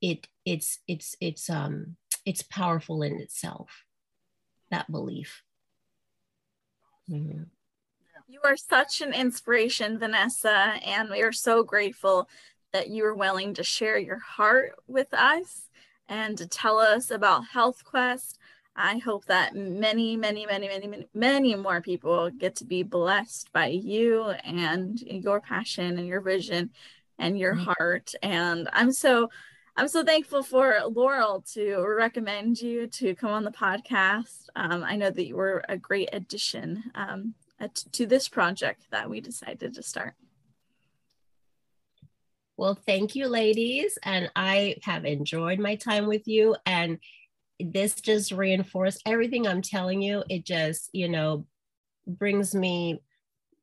it 0.00 0.28
it's 0.44 0.78
it's 0.86 1.16
it's 1.20 1.50
um 1.50 1.96
it's 2.24 2.42
powerful 2.42 3.02
in 3.02 3.20
itself 3.20 3.84
that 4.70 4.90
belief 4.90 5.42
mm-hmm. 7.10 7.42
You 8.32 8.40
are 8.44 8.56
such 8.56 9.02
an 9.02 9.12
inspiration, 9.12 9.98
Vanessa, 9.98 10.74
and 10.86 11.10
we 11.10 11.20
are 11.20 11.32
so 11.32 11.62
grateful 11.62 12.30
that 12.72 12.88
you 12.88 13.04
are 13.04 13.14
willing 13.14 13.52
to 13.52 13.62
share 13.62 13.98
your 13.98 14.20
heart 14.20 14.72
with 14.86 15.12
us 15.12 15.68
and 16.08 16.38
to 16.38 16.46
tell 16.46 16.78
us 16.78 17.10
about 17.10 17.48
Health 17.52 17.84
Quest. 17.84 18.38
I 18.74 18.98
hope 18.98 19.26
that 19.26 19.54
many, 19.54 20.16
many, 20.16 20.46
many, 20.46 20.66
many, 20.66 20.86
many, 20.86 21.06
many 21.12 21.54
more 21.54 21.80
people 21.80 22.30
get 22.30 22.56
to 22.56 22.64
be 22.64 22.82
blessed 22.82 23.52
by 23.52 23.66
you 23.66 24.24
and 24.44 24.98
your 25.00 25.40
passion 25.40 25.98
and 25.98 26.06
your 26.06 26.20
vision 26.20 26.70
and 27.18 27.38
your 27.38 27.54
mm-hmm. 27.54 27.70
heart. 27.78 28.14
And 28.22 28.68
I'm 28.72 28.92
so 28.92 29.28
I'm 29.74 29.88
so 29.88 30.04
thankful 30.04 30.42
for 30.42 30.78
Laurel 30.86 31.42
to 31.54 31.82
recommend 31.82 32.60
you 32.60 32.86
to 32.88 33.14
come 33.14 33.30
on 33.30 33.44
the 33.44 33.50
podcast. 33.50 34.48
Um, 34.54 34.84
I 34.84 34.96
know 34.96 35.10
that 35.10 35.26
you 35.26 35.36
were 35.36 35.64
a 35.66 35.78
great 35.78 36.10
addition 36.12 36.84
um, 36.94 37.34
to 37.92 38.04
this 38.04 38.28
project 38.28 38.86
that 38.90 39.08
we 39.08 39.22
decided 39.22 39.74
to 39.74 39.82
start. 39.82 40.14
Well, 42.58 42.74
thank 42.74 43.14
you, 43.14 43.28
ladies. 43.28 43.98
And 44.02 44.30
I 44.36 44.76
have 44.82 45.06
enjoyed 45.06 45.58
my 45.58 45.76
time 45.76 46.06
with 46.06 46.28
you. 46.28 46.54
And 46.66 46.98
this 47.64 47.94
just 47.94 48.32
reinforced 48.32 49.02
everything 49.06 49.46
I'm 49.46 49.62
telling 49.62 50.02
you. 50.02 50.24
It 50.28 50.44
just, 50.44 50.90
you 50.92 51.08
know, 51.08 51.46
brings 52.06 52.54
me 52.54 53.02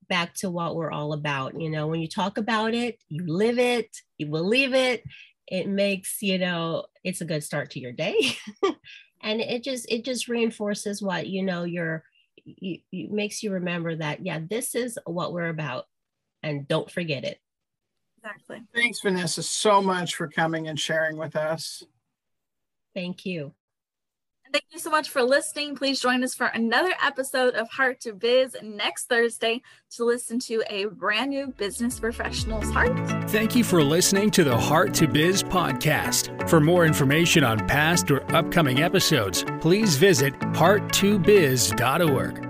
back 0.07 0.33
to 0.35 0.49
what 0.49 0.75
we're 0.75 0.91
all 0.91 1.13
about. 1.13 1.59
You 1.59 1.69
know, 1.69 1.88
when 1.88 2.01
you 2.01 2.07
talk 2.07 2.38
about 2.38 2.73
it, 2.73 3.01
you 3.07 3.25
live 3.27 3.59
it, 3.59 3.95
you 4.17 4.27
believe 4.27 4.73
it, 4.73 5.03
it 5.47 5.67
makes 5.67 6.21
you 6.21 6.38
know 6.38 6.85
it's 7.03 7.21
a 7.21 7.25
good 7.25 7.43
start 7.43 7.71
to 7.71 7.79
your 7.79 7.91
day. 7.91 8.38
And 9.21 9.41
it 9.41 9.63
just 9.63 9.91
it 9.91 10.05
just 10.05 10.27
reinforces 10.27 11.01
what 11.01 11.27
you 11.27 11.43
know 11.43 11.63
your 11.63 12.03
you, 12.45 12.79
it 12.91 13.12
makes 13.12 13.43
you 13.43 13.51
remember 13.51 13.95
that 13.95 14.25
yeah 14.25 14.39
this 14.49 14.75
is 14.75 14.97
what 15.05 15.33
we're 15.33 15.49
about 15.49 15.88
and 16.41 16.67
don't 16.67 16.89
forget 16.89 17.25
it. 17.25 17.38
Exactly. 18.17 18.62
Thanks 18.73 19.01
vanessa 19.01 19.43
so 19.43 19.81
much 19.81 20.15
for 20.15 20.29
coming 20.29 20.69
and 20.69 20.79
sharing 20.79 21.17
with 21.17 21.35
us. 21.35 21.83
Thank 22.95 23.25
you 23.25 23.53
Thank 24.51 24.65
you 24.71 24.79
so 24.79 24.89
much 24.89 25.09
for 25.09 25.21
listening. 25.21 25.75
Please 25.75 25.99
join 25.99 26.23
us 26.23 26.33
for 26.33 26.47
another 26.47 26.91
episode 27.03 27.53
of 27.53 27.69
Heart 27.69 27.99
to 28.01 28.13
Biz 28.13 28.57
next 28.63 29.05
Thursday 29.05 29.62
to 29.91 30.05
listen 30.05 30.39
to 30.39 30.63
a 30.67 30.85
brand 30.85 31.29
new 31.29 31.49
business 31.49 31.99
professional's 31.99 32.71
heart. 32.71 32.97
Thank 33.29 33.55
you 33.55 33.63
for 33.63 33.83
listening 33.83 34.31
to 34.31 34.43
the 34.43 34.57
Heart 34.57 34.95
to 34.95 35.07
Biz 35.07 35.43
podcast. 35.43 36.49
For 36.49 36.59
more 36.59 36.85
information 36.85 37.43
on 37.43 37.67
past 37.67 38.09
or 38.09 38.23
upcoming 38.35 38.81
episodes, 38.81 39.45
please 39.62 39.97
visit 39.97 40.33
heart2biz.org. 40.39 42.48